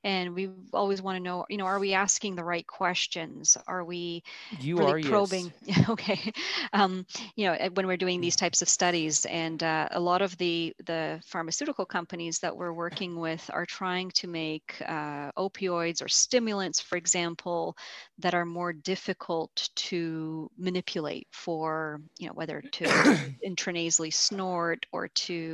[0.03, 3.57] And we always want to know you know are we asking the right questions?
[3.67, 5.71] Are we You really are probing yes.
[5.89, 6.31] okay.
[6.73, 7.05] Um,
[7.35, 10.73] you know when we're doing these types of studies and uh, a lot of the
[10.85, 16.79] the pharmaceutical companies that we're working with are trying to make uh, opioids or stimulants
[16.79, 17.75] for example
[18.19, 22.85] that are more difficult to manipulate for you know whether to
[23.45, 25.52] intranasally snort or to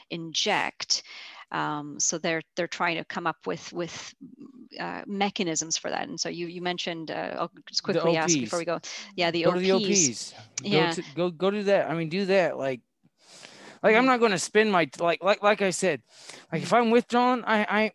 [0.00, 1.02] inject
[1.40, 4.14] um, so they're they're trying to come up with with
[4.78, 8.58] uh, mechanisms for that and so you you mentioned uh, i'll just quickly ask before
[8.58, 8.78] we go
[9.16, 10.34] yeah the go ops, to the OPs.
[10.62, 10.70] Yeah.
[10.70, 11.90] Go to go go do that.
[11.90, 12.58] I mean, do that.
[12.58, 12.80] Like,
[13.82, 14.06] like I'm Mhm.
[14.06, 16.02] not going to spend my like like like I said,
[16.52, 17.92] like if I'm withdrawn, I I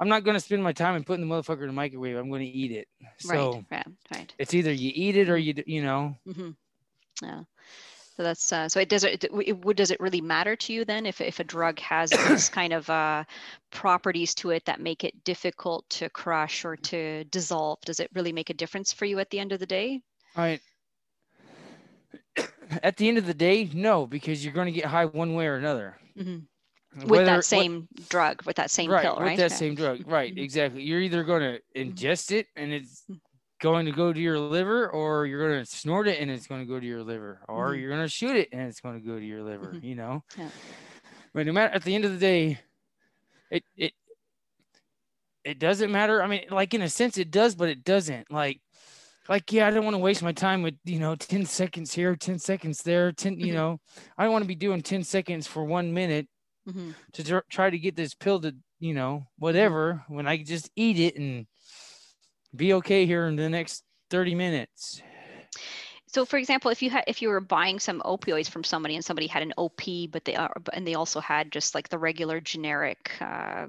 [0.00, 2.16] I'm not going to spend my time and putting the motherfucker in the microwave.
[2.16, 2.88] I'm going to eat it.
[3.18, 6.16] So right right right it's either you eat it or you you know.
[6.26, 6.50] mm-hmm.
[7.22, 7.42] yeah
[8.20, 10.84] so that's uh, so it does it, it would does it really matter to you
[10.84, 13.24] then if, if a drug has these kind of uh,
[13.70, 18.30] properties to it that make it difficult to crush or to dissolve does it really
[18.32, 20.02] make a difference for you at the end of the day
[20.36, 20.60] I
[22.82, 25.46] at the end of the day, no, because you're going to get high one way
[25.46, 25.96] or another.
[26.16, 26.38] hmm
[26.94, 29.30] with Whether- that what- same drug with that same right, pill right?
[29.30, 30.34] with that same drug, right?
[30.34, 30.42] Mhm.
[30.42, 30.82] Exactly.
[30.82, 31.94] You're either going to Mhm.
[31.94, 33.18] ingest it and it's Mm.
[33.60, 36.60] Going to go to your liver, or you're going to snort it and it's going
[36.62, 37.80] to go to your liver, or Mhm.
[37.80, 39.74] you're going to shoot it and it's going to go to your liver.
[39.74, 39.82] Mhm.
[39.82, 40.24] You know.
[40.36, 40.50] Yeah.
[41.34, 42.58] But no matter at the end of the day,
[43.50, 43.94] it it
[45.44, 46.22] it doesn't matter.
[46.22, 48.30] I mean, like in a sense, it does, but it doesn't.
[48.30, 48.60] Like.
[49.28, 52.16] Like yeah, I don't want to waste my time with you know ten seconds here,
[52.16, 53.54] ten seconds there, 10 You Mhm.
[53.54, 53.80] know,
[54.18, 56.28] I don't want to be doing ten seconds for one minute
[56.66, 60.70] hmm to tr- try to get this pill to you know whatever when I just
[60.76, 61.46] eat it and
[62.54, 65.04] be okay here in the next 30 minutes.
[66.06, 69.04] So, for example, if you had if you were buying some opioids from somebody and
[69.04, 72.40] somebody had an OP, but they are and they also had just like the regular
[72.40, 73.66] generic uh,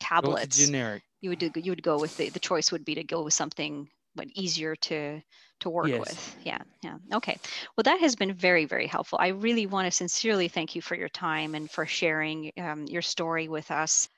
[0.00, 1.02] tablets, generic.
[1.20, 3.34] you would do you would go with the the choice would be to go with
[3.34, 5.20] something but easier to
[5.60, 5.98] to work Yes.
[5.98, 6.36] with.
[6.44, 6.98] Yeah, yeah.
[7.14, 7.38] Okay.
[7.76, 9.18] Well, that has been very very helpful.
[9.20, 13.02] I really want to sincerely thank you for your time and for sharing um, your
[13.02, 14.08] story with us.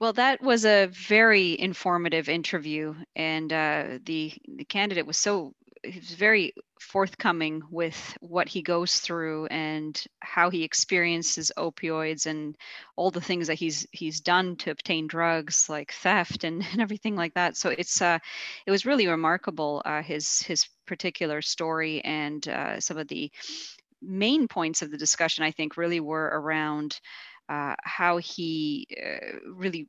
[0.00, 5.54] Well, that was a very informative interview, and uh, the the candidate was so
[5.84, 12.56] he's very forthcoming with what he goes through and how he experiences opioids and
[12.96, 17.16] all the things that he's he's done to obtain drugs like theft and, and everything
[17.16, 17.56] like that.
[17.56, 18.18] So it's uh
[18.66, 23.30] it was really remarkable uh, his his particular story and uh, some of the
[24.02, 27.00] main points of the discussion i think really were around
[27.48, 29.88] uh, how he uh, really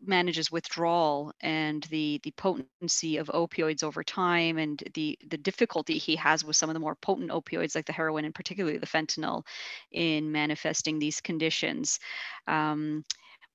[0.00, 6.14] manages withdrawal and the the potency of opioids over time and the the difficulty he
[6.16, 9.42] has with some of the more potent opioids like the heroin and particularly the fentanyl
[9.90, 11.98] in manifesting these conditions.
[12.46, 13.04] Um,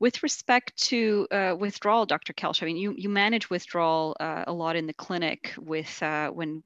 [0.01, 2.33] with respect to uh, withdrawal, Dr.
[2.33, 6.29] Kelsh, I mean, you, you manage withdrawal uh, a lot in the clinic with uh,
[6.29, 6.63] when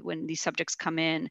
[0.00, 1.28] when these subjects come in.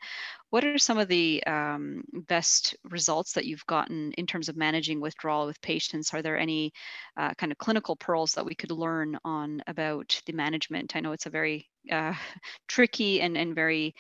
[0.52, 5.02] What are some of the um, best results that you've gotten in terms of managing
[5.02, 6.14] withdrawal with patients?
[6.14, 6.72] Are there any
[7.18, 10.96] uh, kind of clinical pearls that we could learn on about the management?
[10.96, 12.14] I know it's a very uh,
[12.68, 13.96] tricky and, and very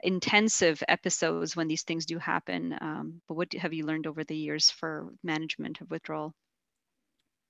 [0.00, 2.76] intensive episodes when these things do happen.
[2.78, 6.34] Um, but what have you learned over the years for management of withdrawal?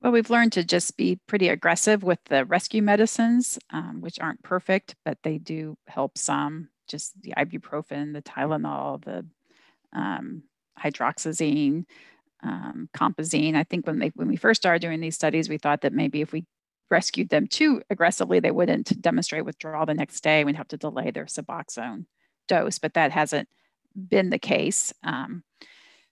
[0.00, 4.42] Well, we've learned to just be pretty aggressive with the rescue medicines, um, which aren't
[4.42, 6.68] perfect, but they do help some.
[6.86, 9.26] Just the ibuprofen, the Tylenol, the
[9.92, 10.44] um,
[10.78, 11.84] hydroxyzine,
[12.42, 13.56] um, compazine.
[13.56, 16.20] I think when they when we first started doing these studies, we thought that maybe
[16.20, 16.44] if we
[16.90, 20.44] rescued them too aggressively, they wouldn't demonstrate withdrawal the next day.
[20.44, 22.06] We'd have to delay their Suboxone
[22.46, 23.48] dose, but that hasn't
[23.94, 24.92] been the case.
[25.02, 25.42] Um,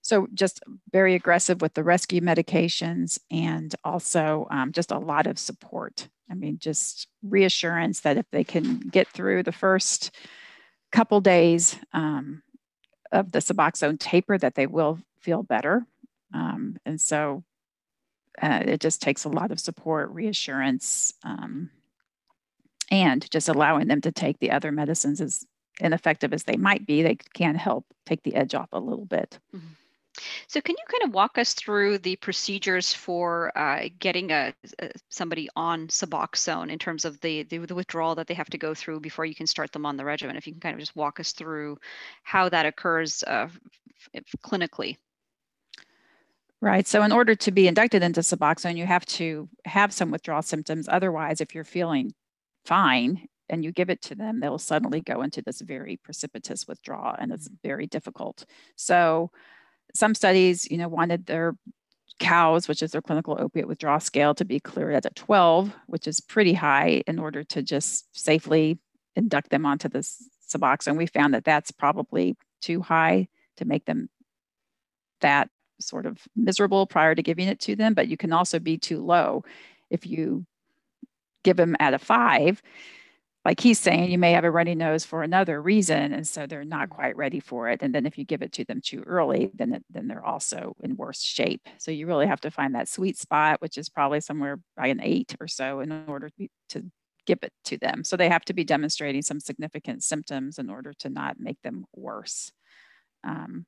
[0.06, 0.62] so just
[0.92, 6.08] very aggressive with the rescue medications and also um, just a lot of support.
[6.30, 10.12] I mean, just reassurance that if they can get through the first
[10.92, 12.42] couple days um,
[13.10, 15.84] of the Suboxone taper, that they will feel better.
[16.32, 17.42] Um, and so
[18.40, 21.70] uh, it just takes a lot of support, reassurance, um,
[22.92, 25.44] and just allowing them to take the other medicines as
[25.80, 29.40] ineffective as they might be, they can help take the edge off a little bit.
[29.54, 29.66] Mm-hmm.
[30.46, 34.90] So, can you kind of walk us through the procedures for uh, getting a, a,
[35.10, 38.74] somebody on Suboxone in terms of the, the, the withdrawal that they have to go
[38.74, 40.36] through before you can start them on the regimen?
[40.36, 41.78] If you can kind of just walk us through
[42.22, 43.48] how that occurs uh,
[44.44, 44.96] clinically.
[46.60, 46.86] Right.
[46.86, 50.88] So, in order to be inducted into Suboxone, you have to have some withdrawal symptoms.
[50.88, 52.14] Otherwise, if you're feeling
[52.64, 57.14] fine and you give it to them, they'll suddenly go into this very precipitous withdrawal,
[57.18, 58.46] and it's very difficult.
[58.74, 59.30] So,
[59.94, 61.54] some studies, you know, wanted their
[62.18, 66.06] COWS, which is their clinical opiate withdrawal scale, to be cleared at a 12, which
[66.06, 68.78] is pretty high in order to just safely
[69.14, 70.00] induct them onto the
[70.48, 70.96] Suboxone.
[70.96, 74.08] We found that that's probably too high to make them
[75.20, 75.50] that
[75.80, 79.04] sort of miserable prior to giving it to them, but you can also be too
[79.04, 79.44] low.
[79.90, 80.46] If you
[81.42, 82.62] give them at a five,
[83.46, 86.64] like he's saying, you may have a runny nose for another reason, and so they're
[86.64, 87.80] not quite ready for it.
[87.80, 90.74] And then if you give it to them too early, then it, then they're also
[90.80, 91.68] in worse shape.
[91.78, 95.00] So you really have to find that sweet spot, which is probably somewhere by an
[95.00, 96.90] eight or so, in order to, to
[97.24, 98.02] give it to them.
[98.02, 101.84] So they have to be demonstrating some significant symptoms in order to not make them
[101.94, 102.50] worse.
[103.22, 103.64] Um,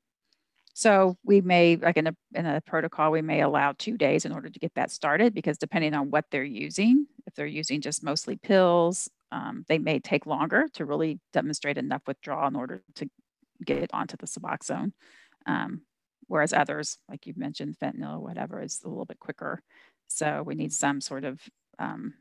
[0.73, 4.33] so we may, like in a, in a protocol, we may allow two days in
[4.33, 8.03] order to get that started because depending on what they're using, if they're using just
[8.03, 13.09] mostly pills, um, they may take longer to really demonstrate enough withdrawal in order to
[13.63, 14.91] get onto the Suboxone.
[15.45, 15.81] Um,
[16.27, 19.61] whereas others, like you mentioned, fentanyl or whatever, is a little bit quicker.
[20.07, 21.39] So we need some sort of
[21.77, 22.13] um,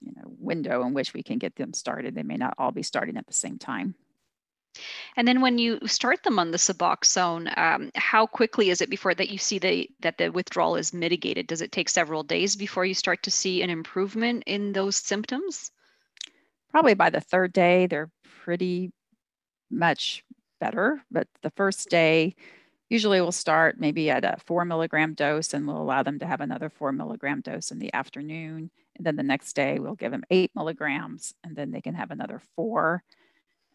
[0.00, 2.14] you know window in which we can get them started.
[2.14, 3.94] They may not all be starting at the same time.
[5.16, 9.14] And then when you start them on the Suboxone, um, how quickly is it before
[9.14, 11.46] that you see the, that the withdrawal is mitigated?
[11.46, 15.70] Does it take several days before you start to see an improvement in those symptoms?
[16.74, 18.10] Probably by the third day, they're
[18.42, 18.90] pretty
[19.70, 20.24] much
[20.58, 21.04] better.
[21.08, 22.34] But the first day,
[22.90, 26.40] usually we'll start maybe at a four milligram dose and we'll allow them to have
[26.40, 28.72] another four milligram dose in the afternoon.
[28.96, 32.10] And then the next day, we'll give them eight milligrams and then they can have
[32.10, 33.04] another four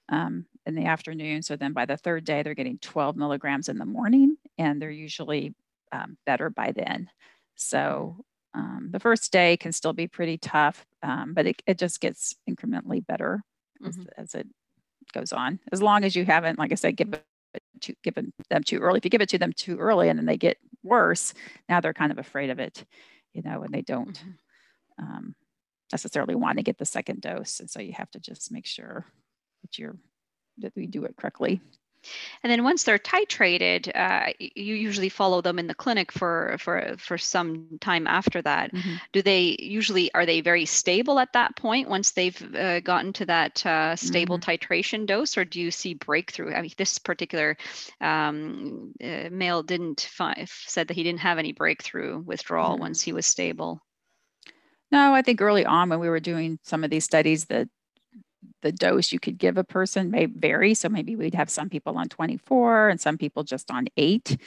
[0.09, 1.41] um, in the afternoon.
[1.41, 4.91] So then by the third day, they're getting 12 milligrams in the morning and they're
[4.91, 5.55] usually
[5.93, 7.09] um, better by then.
[7.55, 8.17] So
[8.53, 12.35] um, the first day can still be pretty tough, um, but it, it just gets
[12.49, 13.43] incrementally better
[13.81, 14.01] mm-hmm.
[14.17, 14.47] as, as, it
[15.13, 15.59] goes on.
[15.71, 17.19] As long as you haven't, like I said, given,
[17.81, 18.97] to, given them too early.
[18.97, 21.34] If you give it to them too early and then they get worse,
[21.67, 22.85] now they're kind of afraid of it,
[23.34, 25.03] you know, and they don't mm-hmm.
[25.03, 25.35] um,
[25.91, 27.59] necessarily want to get the second dose.
[27.59, 29.05] And so you have to just make sure
[29.61, 29.97] that you're
[30.59, 31.61] that we do it correctly.
[32.43, 36.95] And then once they're titrated, uh, you usually follow them in the clinic for for
[36.97, 38.73] for some time after that.
[38.73, 38.95] Mm-hmm.
[39.11, 43.26] Do they usually are they very stable at that point once they've uh, gotten to
[43.26, 44.49] that uh, stable mm-hmm.
[44.49, 46.53] titration dose, or do you see breakthrough?
[46.53, 47.57] I mean, this particular
[47.99, 52.81] um, uh, male didn't fi- said that he didn't have any breakthrough withdrawal mm-hmm.
[52.81, 53.81] once he was stable.
[54.91, 57.69] No, I think early on when we were doing some of these studies, the
[58.61, 60.73] the dose you could give a person may vary.
[60.73, 64.37] So maybe we'd have some people on 24 and some people just on 8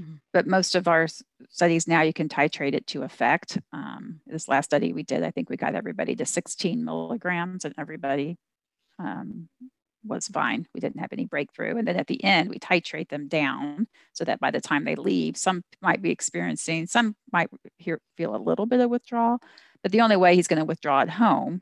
[0.00, 0.14] mm-hmm.
[0.32, 1.06] But most of our
[1.48, 3.58] studies now you can titrate it to effect.
[3.72, 7.74] Um, this last study we did, I think we got everybody to 16 milligrams and
[7.78, 8.38] everybody
[8.98, 9.48] um,
[10.04, 10.66] was fine.
[10.74, 11.76] We didn't have any breakthrough.
[11.76, 14.94] And then at the end, we titrate them down so that by the time they
[14.94, 19.38] leave, some might be experiencing, some might hear, feel a little bit of withdrawal.
[19.82, 21.60] But the only way he's going to withdraw at home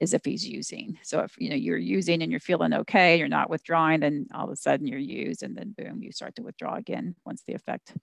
[0.00, 0.98] is if he's using.
[1.02, 4.46] So if you know you're using and you're feeling okay, you're not withdrawing, then all
[4.46, 7.54] of a sudden you're used, and then boom, you start to withdraw again once the
[7.54, 7.94] effect,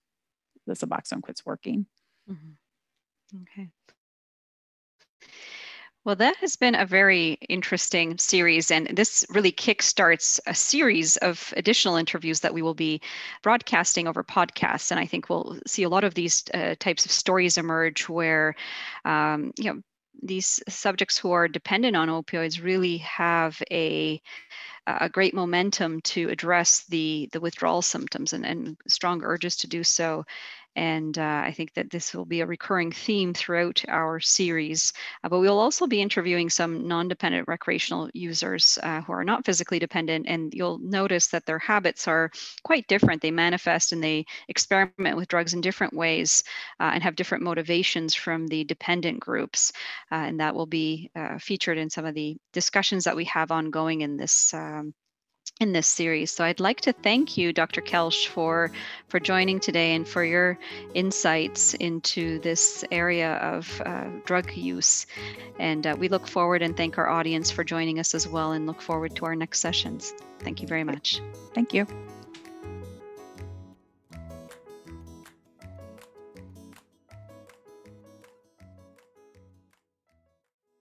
[0.68, 1.88] the Suboxone quits working.
[2.30, 3.42] Mm-hmm.
[3.42, 3.70] Okay.
[6.06, 11.54] Well, that has been a very interesting series, and this really kickstarts a series of
[11.58, 13.02] additional interviews that we will be
[13.44, 14.90] broadcasting over podcasts.
[14.90, 18.56] And I think we'll see a lot of these uh, types of stories emerge where,
[19.04, 19.82] um, you know,
[20.22, 24.22] these subjects who are dependent on opioids really have a
[24.88, 29.84] a great momentum to address the the withdrawal symptoms and, and strong urges to do
[29.84, 30.26] so
[30.78, 34.94] and uh, I think that this will be a recurring theme throughout our series.
[35.24, 39.44] Uh, but we'll also be interviewing some non dependent recreational users uh, who are not
[39.44, 40.28] physically dependent.
[40.30, 42.30] And you'll notice that their habits are
[42.64, 43.24] quite different.
[43.24, 46.44] They manifest and they experiment with drugs in different ways
[46.80, 49.74] uh, and have different motivations from the dependent groups.
[50.12, 53.50] Uh, and that will be uh, featured in some of the discussions that we have
[53.50, 54.94] ongoing in this um,
[55.60, 56.32] in this series.
[56.32, 57.82] So I'd like to thank you, Dr.
[57.82, 58.72] Kelsh, for
[59.08, 60.60] for joining today and for your
[60.94, 65.06] insights into this area of uh, drug use.
[65.60, 68.68] And uh, we look forward and thank our audience for joining us as well, and
[68.68, 70.14] look forward to our next sessions.
[70.40, 71.22] Thank you very much.
[71.54, 71.88] Thank you.